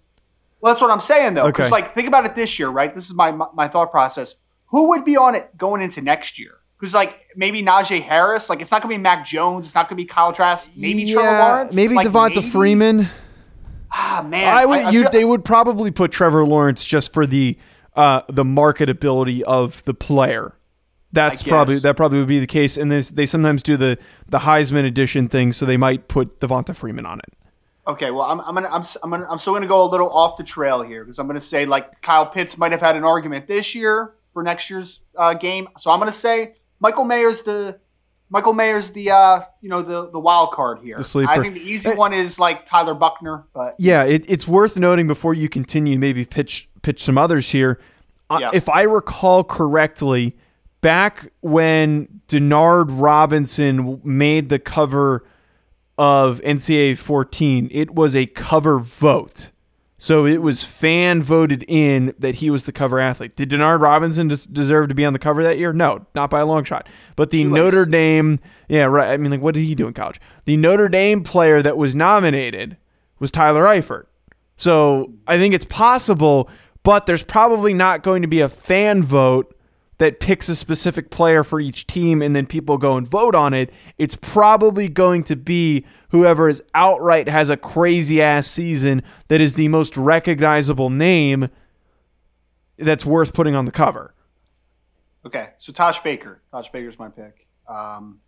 well, 0.59 0.73
that's 0.73 0.81
what 0.81 0.91
I'm 0.91 0.99
saying 0.99 1.33
though. 1.35 1.45
Because 1.47 1.65
Okay. 1.65 1.71
like, 1.71 1.93
think 1.93 2.07
about 2.07 2.25
it 2.25 2.35
this 2.35 2.57
year, 2.59 2.69
right? 2.69 2.93
This 2.93 3.05
is 3.09 3.15
my 3.15 3.31
my 3.31 3.67
thought 3.67 3.91
process. 3.91 4.35
Who 4.67 4.89
would 4.89 5.05
be 5.05 5.15
on 5.17 5.33
it 5.35 5.57
going 5.57 5.81
into 5.81 6.01
next 6.01 6.37
year? 6.37 6.57
Because 6.79 6.93
like 6.93 7.17
maybe 7.35 7.63
Najee 7.63 8.03
Harris. 8.03 8.49
Like 8.49 8.61
it's 8.61 8.69
not 8.69 8.81
gonna 8.83 8.93
be 8.93 8.99
Mac 8.99 9.25
Jones. 9.25 9.65
It's 9.67 9.73
not 9.75 9.87
gonna 9.89 9.97
be 9.97 10.05
Kyle 10.05 10.31
Trask. 10.33 10.71
Maybe 10.75 11.11
Trevor 11.11 11.27
Lawrence. 11.39 11.73
maybe 11.75 11.95
like, 11.95 12.05
Devonta 12.07 12.35
maybe? 12.35 12.49
Freeman. 12.49 13.09
Ah 13.91 14.25
man, 14.27 14.47
I 14.47 14.65
would. 14.65 14.79
I 14.79 14.91
you. 14.91 15.01
feel- 15.03 15.11
They 15.11 15.25
would 15.25 15.43
probably 15.45 15.91
put 15.91 16.11
Trevor 16.11 16.45
Lawrence 16.45 16.83
just 16.83 17.13
for 17.13 17.25
the 17.25 17.57
uh, 17.95 18.21
the 18.29 18.43
marketability 18.43 19.41
of 19.41 19.83
the 19.85 19.93
player. 19.93 20.53
That's 21.13 21.41
probably 21.41 21.79
that 21.79 21.95
probably 21.95 22.19
would 22.19 22.27
be 22.27 22.39
the 22.39 22.47
case. 22.47 22.77
And 22.77 22.91
this, 22.91 23.09
they 23.09 23.25
sometimes 23.25 23.63
do 23.63 23.77
the 23.77 23.97
the 24.27 24.39
Heisman 24.39 24.85
edition 24.85 25.29
thing, 25.29 25.53
so 25.53 25.65
they 25.65 25.77
might 25.77 26.07
put 26.07 26.39
Devonta 26.41 26.75
Freeman 26.75 27.05
on 27.05 27.19
it. 27.19 27.33
Okay, 27.87 28.11
well, 28.11 28.23
I'm, 28.25 28.41
I'm 28.41 28.53
gonna 28.53 28.67
I'm, 28.69 28.83
I'm 29.01 29.09
gonna 29.09 29.25
I'm 29.29 29.39
still 29.39 29.53
gonna 29.53 29.67
go 29.67 29.81
a 29.83 29.87
little 29.89 30.09
off 30.11 30.35
the 30.37 30.43
trail 30.43 30.81
here 30.81 31.05
because 31.05 31.17
I'm 31.17 31.27
gonna 31.27 31.39
say 31.39 31.65
like 31.65 32.01
Kyle 32.01 32.25
Pitts 32.25 32.57
might 32.57 32.71
have 32.73 32.81
had 32.81 32.97
an 32.97 33.05
argument 33.05 33.47
this 33.47 33.73
year 33.73 34.13
for 34.33 34.43
next 34.43 34.69
year's 34.69 34.99
uh, 35.15 35.33
game. 35.33 35.69
So 35.79 35.89
I'm 35.91 35.99
gonna 35.99 36.11
say 36.11 36.55
Michael 36.81 37.05
Mayer's 37.05 37.41
the 37.43 37.79
Michael 38.29 38.53
Mayer's 38.53 38.89
the 38.91 39.11
uh, 39.11 39.41
you 39.61 39.69
know 39.69 39.81
the 39.81 40.09
the 40.09 40.19
wild 40.19 40.51
card 40.51 40.79
here. 40.79 40.97
The 40.97 41.03
sleeper. 41.03 41.31
I 41.31 41.39
think 41.41 41.53
the 41.53 41.61
easy 41.61 41.91
one 41.93 42.13
is 42.13 42.39
like 42.39 42.65
Tyler 42.65 42.93
Buchner, 42.93 43.45
but 43.53 43.75
Yeah, 43.77 44.03
it, 44.03 44.25
it's 44.29 44.47
worth 44.47 44.75
noting 44.77 45.07
before 45.07 45.33
you 45.33 45.47
continue. 45.49 45.97
Maybe 45.97 46.25
pitch 46.25 46.69
pitch 46.81 47.01
some 47.03 47.17
others 47.17 47.51
here. 47.51 47.79
Uh, 48.29 48.51
If 48.53 48.67
I 48.67 48.81
recall 48.81 49.43
correctly, 49.45 50.35
back 50.81 51.31
when 51.41 52.21
Denard 52.27 52.87
Robinson 52.89 54.01
made 54.03 54.49
the 54.49 54.59
cover 54.59 55.25
of 55.97 56.41
NCAA 56.41 56.97
14, 56.97 57.69
it 57.71 57.95
was 57.95 58.15
a 58.15 58.25
cover 58.25 58.79
vote. 58.79 59.51
So 59.99 60.27
it 60.27 60.43
was 60.43 60.63
fan 60.63 61.23
voted 61.23 61.65
in 61.67 62.13
that 62.19 62.35
he 62.35 62.51
was 62.51 62.67
the 62.67 62.71
cover 62.71 62.99
athlete. 62.99 63.35
Did 63.35 63.49
Denard 63.49 63.81
Robinson 63.81 64.27
des- 64.27 64.47
deserve 64.51 64.89
to 64.89 64.95
be 64.95 65.03
on 65.03 65.13
the 65.13 65.19
cover 65.19 65.41
that 65.43 65.57
year? 65.57 65.73
No, 65.73 66.05
not 66.13 66.29
by 66.29 66.39
a 66.39 66.45
long 66.45 66.63
shot. 66.63 66.87
But 67.15 67.31
the 67.31 67.43
Notre 67.43 67.85
Dame, 67.85 68.39
yeah, 68.69 68.85
right. 68.85 69.09
I 69.11 69.17
mean, 69.17 69.31
like, 69.31 69.41
what 69.41 69.55
did 69.55 69.63
he 69.63 69.73
do 69.73 69.87
in 69.87 69.93
college? 69.93 70.21
The 70.45 70.55
Notre 70.55 70.87
Dame 70.87 71.23
player 71.23 71.63
that 71.63 71.77
was 71.77 71.95
nominated 71.95 72.77
was 73.17 73.31
Tyler 73.31 73.63
Eifert. 73.63 74.05
So 74.55 75.13
I 75.25 75.37
think 75.37 75.55
it's 75.55 75.65
possible, 75.65 76.47
but 76.83 77.07
there's 77.07 77.23
probably 77.23 77.73
not 77.73 78.03
going 78.03 78.21
to 78.21 78.27
be 78.27 78.41
a 78.41 78.49
fan 78.49 79.01
vote 79.01 79.56
that 79.99 80.19
picks 80.19 80.47
a 80.47 80.55
specific 80.55 81.09
player 81.09 81.43
for 81.43 81.59
each 81.59 81.87
team 81.87 82.21
and 82.21 82.35
then 82.35 82.45
people 82.45 82.77
go 82.77 82.97
and 82.97 83.07
vote 83.07 83.33
on 83.33 83.53
it. 83.53 83.71
It's 83.97 84.15
probably 84.21 84.89
going 84.89 85.23
to 85.23 85.35
be 85.35 85.85
whoever 86.09 86.47
is 86.49 86.61
outright 86.75 87.27
has 87.27 87.49
a 87.49 87.57
crazy 87.57 88.21
ass 88.21 88.47
season 88.47 89.01
that 89.29 89.41
is 89.41 89.55
the 89.55 89.67
most 89.69 89.97
recognizable 89.97 90.89
name 90.91 91.49
that's 92.77 93.05
worth 93.05 93.33
putting 93.33 93.55
on 93.55 93.65
the 93.65 93.71
cover. 93.71 94.13
Okay, 95.25 95.49
so 95.57 95.73
Tosh 95.73 96.01
Baker. 96.03 96.41
Tosh 96.51 96.71
Baker's 96.71 96.97
my 96.99 97.09
pick. 97.09 97.47
Um, 97.67 98.19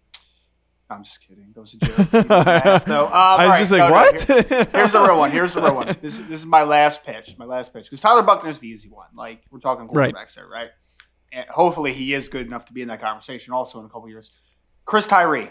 I'm 0.90 1.04
just 1.04 1.22
kidding. 1.26 1.52
That 1.54 1.62
was 1.62 1.76
a 1.76 1.78
joke. 1.78 2.30
Laugh, 2.30 2.86
though. 2.86 3.06
Um, 3.10 3.14
I 3.14 3.46
was 3.46 3.52
right, 3.54 3.60
just 3.60 3.72
like, 3.72 3.80
no, 3.80 3.88
no, 3.90 3.94
what? 3.94 4.22
here- 4.50 4.68
here's 4.74 4.92
the 4.92 5.02
real 5.02 5.18
one. 5.18 5.32
Here's 5.32 5.54
the 5.54 5.62
real 5.62 5.76
one. 5.76 5.96
This, 6.02 6.18
this 6.18 6.40
is 6.42 6.46
my 6.48 6.64
last 6.64 7.04
pitch. 7.06 7.36
My 7.38 7.46
last 7.46 7.72
pitch. 7.74 7.86
Because 7.86 8.02
Tyler 8.02 8.24
Buchner's 8.24 8.58
the 8.60 8.68
easy 8.68 8.90
one. 8.90 9.08
Like, 9.16 9.44
we're 9.52 9.60
talking 9.60 9.88
quarterbacks 9.88 10.14
Right. 10.14 10.32
there, 10.36 10.48
right? 10.48 10.70
And 11.32 11.46
hopefully 11.50 11.94
he 11.94 12.14
is 12.14 12.28
good 12.28 12.46
enough 12.48 12.66
to 12.66 12.74
be 12.74 12.82
in 12.82 12.88
that 12.88 13.02
conversation 13.02 13.54
also 13.54 13.80
in 13.80 13.86
a 13.86 13.90
couple 13.90 14.10
years. 14.10 14.32
Chris 14.86 15.06
Tyree. 15.06 15.50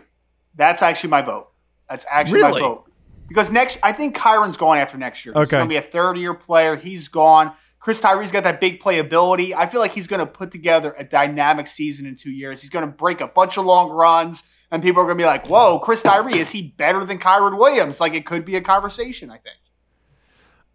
That's 0.56 0.82
actually 0.82 1.10
my 1.10 1.22
vote. 1.22 1.48
That's 1.88 2.04
actually 2.10 2.40
Really? 2.40 2.60
my 2.60 2.66
vote. 2.68 2.84
Because 3.28 3.50
next, 3.50 3.78
I 3.82 3.92
think 3.92 4.16
Kyren's 4.16 4.56
going 4.56 4.80
after 4.80 4.96
next 4.96 5.24
year. 5.24 5.34
He's 5.34 5.42
Okay. 5.48 5.58
going 5.58 5.64
to 5.64 5.68
be 5.68 5.76
a 5.76 5.82
third 5.82 6.16
year 6.16 6.34
player. 6.34 6.76
He's 6.76 7.08
gone. 7.08 7.52
Chris 7.78 8.00
Tyree's 8.00 8.32
got 8.32 8.42
that 8.44 8.58
big 8.60 8.80
playability. 8.82 9.54
I 9.54 9.66
feel 9.66 9.80
like 9.80 9.92
he's 9.92 10.06
going 10.08 10.20
to 10.20 10.26
put 10.26 10.50
together 10.50 10.94
a 10.98 11.04
dynamic 11.04 11.68
season 11.68 12.06
in 12.06 12.16
two 12.16 12.30
years. 12.30 12.60
He's 12.62 12.70
going 12.70 12.84
to 12.84 12.90
break 12.90 13.20
a 13.20 13.28
bunch 13.28 13.56
of 13.56 13.64
long 13.66 13.90
runs, 13.90 14.42
and 14.70 14.82
people 14.82 15.00
are 15.02 15.04
going 15.04 15.16
to 15.16 15.22
be 15.22 15.26
like, 15.26 15.46
"Whoa, 15.48 15.78
Chris 15.78 16.02
Tyree 16.02 16.38
is 16.40 16.50
he 16.50 16.62
better 16.62 17.04
than 17.04 17.18
Kyren 17.20 17.56
Williams?" 17.56 18.00
Like 18.00 18.14
it 18.14 18.26
could 18.26 18.44
be 18.44 18.56
a 18.56 18.60
conversation. 18.60 19.30
I 19.30 19.34
think. 19.38 19.56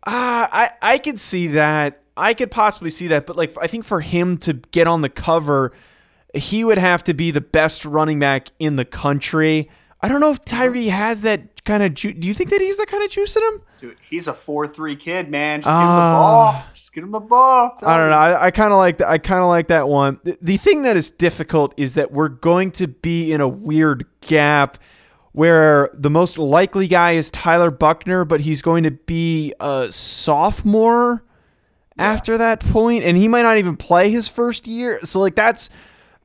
Ah, 0.06 0.50
I 0.52 0.72
I 0.94 0.98
could 0.98 1.20
see 1.20 1.48
that. 1.48 2.03
I 2.16 2.34
could 2.34 2.52
possibly 2.52 2.90
see 2.90 3.08
that, 3.08 3.26
but 3.26 3.36
like 3.36 3.56
I 3.60 3.68
think 3.68 3.86
for 3.86 4.02
him 4.02 4.38
to 4.40 4.54
get 4.54 4.88
on 4.88 5.02
the 5.02 5.10
cover, 5.10 5.72
he 6.34 6.64
would 6.64 6.78
have 6.78 7.04
to 7.06 7.14
be 7.14 7.32
the 7.32 7.42
best 7.42 7.86
running 7.86 8.20
back 8.20 8.50
in 8.60 8.76
the 8.76 8.86
country. 8.86 9.70
I 10.02 10.10
don't 10.10 10.20
know 10.20 10.32
if 10.32 10.44
Tyree 10.44 10.88
has 10.88 11.22
that 11.22 11.64
kind 11.64 11.82
of. 11.82 11.94
Ju- 11.94 12.14
Do 12.14 12.28
you 12.28 12.34
think 12.34 12.50
that 12.50 12.60
he's 12.60 12.78
that 12.78 12.88
kind 12.88 13.04
of 13.04 13.10
juice 13.10 13.36
in 13.38 13.44
him? 13.44 13.62
Dude, 13.80 13.98
he's 14.10 14.28
a 14.28 14.34
four-three 14.34 14.96
kid, 14.98 15.30
man. 15.30 15.62
Just 15.62 15.68
give 15.74 15.82
him 15.82 15.88
the 15.88 15.94
Ah. 15.94 16.52
ball. 16.54 16.64
Just 16.74 16.94
give 16.94 17.04
him 17.06 17.12
the 17.12 17.20
ball. 17.22 17.78
I 17.82 17.98
don't 17.98 18.10
know. 18.10 18.16
I, 18.18 18.46
I 18.48 18.52
kind 18.52 18.72
of 18.74 18.78
like 18.78 18.98
that. 18.98 19.08
I 19.08 19.18
kind 19.18 19.42
of 19.42 19.48
like 19.48 19.68
that 19.68 19.88
one. 19.88 20.20
The, 20.24 20.38
the 20.42 20.58
thing 20.58 20.84
that 20.84 20.98
is 20.98 21.10
difficult 21.10 21.74
is 21.78 21.94
that 21.94 22.12
we're 22.12 22.28
going 22.30 22.72
to 22.72 22.88
be 22.90 23.32
in 23.32 23.40
a 23.42 23.48
weird 23.48 24.06
gap 24.22 24.78
where 25.32 25.90
the 25.94 26.10
most 26.10 26.38
likely 26.38 26.88
guy 26.88 27.12
is 27.14 27.32
Tyler 27.32 27.72
Buchner, 27.72 28.24
but 28.26 28.42
he's 28.42 28.62
going 28.62 28.84
to 28.84 28.92
be 28.92 29.54
a 29.60 29.88
sophomore 29.90 31.24
after 31.98 32.38
that 32.38 32.60
point, 32.60 33.04
and 33.04 33.18
he 33.18 33.28
might 33.28 33.44
not 33.44 33.58
even 33.58 33.78
play 33.78 34.10
his 34.10 34.28
first 34.28 34.68
year. 34.68 35.00
So 35.04 35.20
like 35.20 35.36
that's 35.36 35.70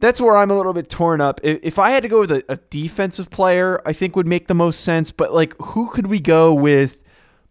that's 0.01 0.21
where 0.21 0.37
I'm 0.37 0.51
a 0.51 0.57
little 0.57 0.73
bit 0.73 0.89
torn 0.89 1.21
up. 1.21 1.41
If, 1.43 1.59
if 1.63 1.79
I 1.79 1.91
had 1.91 2.03
to 2.05 2.09
go 2.09 2.21
with 2.21 2.31
a, 2.33 2.45
a 2.49 2.57
defensive 2.71 3.31
player, 3.31 3.81
I 3.85 3.93
think 3.93 4.15
would 4.17 4.27
make 4.29 4.47
the 4.47 4.55
most 4.55 4.81
sense. 4.81 5.11
But 5.11 5.35
like, 5.35 5.55
who 5.61 5.91
could 5.91 6.07
we 6.07 6.21
go 6.21 6.55
with 6.55 7.03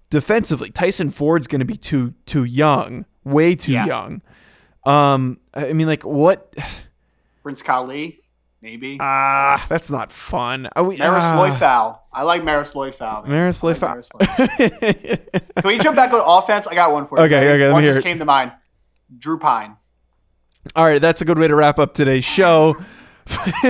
defensively? 0.10 0.70
Tyson 0.72 1.10
Ford's 1.10 1.48
going 1.48 1.60
to 1.60 1.66
be 1.66 1.78
too 1.78 2.14
too 2.26 2.44
young, 2.46 3.06
way 3.24 3.56
too 3.56 3.74
Yeah. 3.74 3.86
young. 3.86 4.22
Um, 4.86 5.40
I 5.54 5.74
mean, 5.74 5.88
like 5.88 6.06
what? 6.06 6.54
Prince 7.44 7.62
Kollie, 7.62 8.20
maybe. 8.62 8.98
Ah, 9.00 9.66
that's 9.70 9.90
not 9.90 10.12
fun. 10.12 10.70
Are 10.76 10.84
we, 10.84 10.98
Maris 10.98 11.24
ah. 11.24 11.58
Liufau. 11.60 12.00
I 12.14 12.24
like 12.24 12.44
Maris 12.44 12.72
Loifau. 12.72 13.24
man. 13.24 13.32
Maris 13.32 13.64
I 13.64 13.68
like 13.68 13.82
Maris. 13.82 14.10
Can 14.18 15.64
we 15.66 15.78
jump 15.78 15.96
back 15.96 16.12
on 16.14 16.22
offense? 16.26 16.68
I 16.68 16.76
got 16.76 16.92
one 16.92 17.08
for 17.08 17.18
you. 17.20 17.26
Okay, 17.26 17.38
okay, 17.38 17.60
let 17.60 17.68
me 17.68 17.74
One 17.74 17.84
hear 17.84 17.94
just 17.94 18.04
came 18.04 18.20
to 18.20 18.26
mind. 18.26 18.52
Drew 19.18 19.40
Pyne. 19.40 19.78
All 20.76 20.86
right, 20.86 21.02
that's 21.02 21.22
a 21.22 21.26
good 21.26 21.40
way 21.40 21.48
to 21.48 21.56
wrap 21.56 21.80
up 21.80 21.94
today's 21.94 22.26
show. 22.26 22.76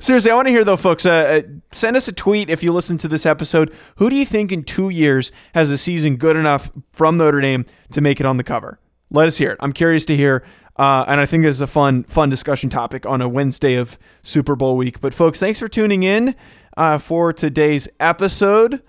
Seriously, 0.00 0.30
I 0.30 0.34
want 0.34 0.46
to 0.46 0.50
hear 0.50 0.64
though, 0.64 0.76
folks. 0.76 1.06
Uh, 1.06 1.10
uh, 1.10 1.48
send 1.72 1.96
us 1.96 2.06
a 2.08 2.12
tweet 2.12 2.50
if 2.50 2.62
you 2.62 2.72
listen 2.72 2.98
to 2.98 3.08
this 3.08 3.24
episode. 3.24 3.74
Who 3.96 4.10
do 4.10 4.16
you 4.16 4.26
think 4.26 4.52
in 4.52 4.62
two 4.62 4.90
years 4.90 5.32
has 5.54 5.70
a 5.70 5.78
season 5.78 6.16
good 6.16 6.36
enough 6.36 6.70
from 6.92 7.16
Notre 7.16 7.40
Dame 7.40 7.64
to 7.92 8.00
make 8.00 8.20
it 8.20 8.26
on 8.26 8.36
the 8.36 8.44
cover? 8.44 8.78
Let 9.10 9.26
us 9.26 9.36
hear 9.36 9.52
it. 9.52 9.58
I'm 9.60 9.72
curious 9.72 10.04
to 10.06 10.16
hear, 10.16 10.44
uh, 10.78 11.04
and 11.08 11.20
I 11.20 11.26
think 11.26 11.42
this 11.42 11.56
is 11.56 11.60
a 11.60 11.66
fun, 11.66 12.04
fun 12.04 12.28
discussion 12.28 12.70
topic 12.70 13.06
on 13.06 13.20
a 13.20 13.28
Wednesday 13.28 13.74
of 13.74 13.98
Super 14.22 14.54
Bowl 14.56 14.76
week. 14.76 15.00
But 15.00 15.14
folks, 15.14 15.40
thanks 15.40 15.58
for 15.58 15.68
tuning 15.68 16.02
in 16.02 16.34
uh, 16.76 16.98
for 16.98 17.32
today's 17.32 17.88
episode. 17.98 18.82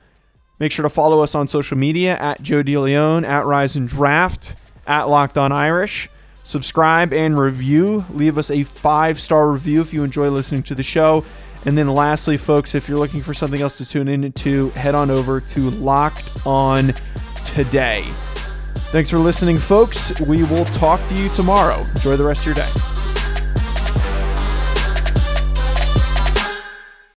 Make 0.59 0.71
sure 0.71 0.83
to 0.83 0.89
follow 0.89 1.21
us 1.21 1.35
on 1.35 1.47
social 1.47 1.77
media 1.77 2.17
at 2.17 2.41
Joe 2.41 2.63
DeLeon, 2.63 3.25
at 3.25 3.45
Rise 3.45 3.75
and 3.75 3.87
Draft, 3.87 4.55
at 4.85 5.03
Locked 5.03 5.37
On 5.37 5.51
Irish. 5.51 6.09
Subscribe 6.43 7.13
and 7.13 7.37
review. 7.37 8.05
Leave 8.11 8.37
us 8.37 8.49
a 8.49 8.63
five 8.63 9.19
star 9.19 9.51
review 9.51 9.81
if 9.81 9.93
you 9.93 10.03
enjoy 10.03 10.29
listening 10.29 10.63
to 10.63 10.75
the 10.75 10.83
show. 10.83 11.23
And 11.65 11.77
then, 11.77 11.89
lastly, 11.89 12.37
folks, 12.37 12.75
if 12.75 12.87
you're 12.87 12.97
looking 12.97 13.21
for 13.21 13.33
something 13.33 13.61
else 13.61 13.77
to 13.79 13.85
tune 13.85 14.07
into, 14.07 14.69
head 14.69 14.95
on 14.95 15.11
over 15.11 15.41
to 15.41 15.69
Locked 15.71 16.45
On 16.45 16.93
Today. 17.43 18.05
Thanks 18.89 19.09
for 19.09 19.17
listening, 19.17 19.57
folks. 19.57 20.17
We 20.21 20.43
will 20.43 20.63
talk 20.65 21.05
to 21.09 21.15
you 21.15 21.27
tomorrow. 21.29 21.85
Enjoy 21.95 22.15
the 22.15 22.23
rest 22.23 22.41
of 22.41 22.45
your 22.47 22.55
day. 22.55 22.96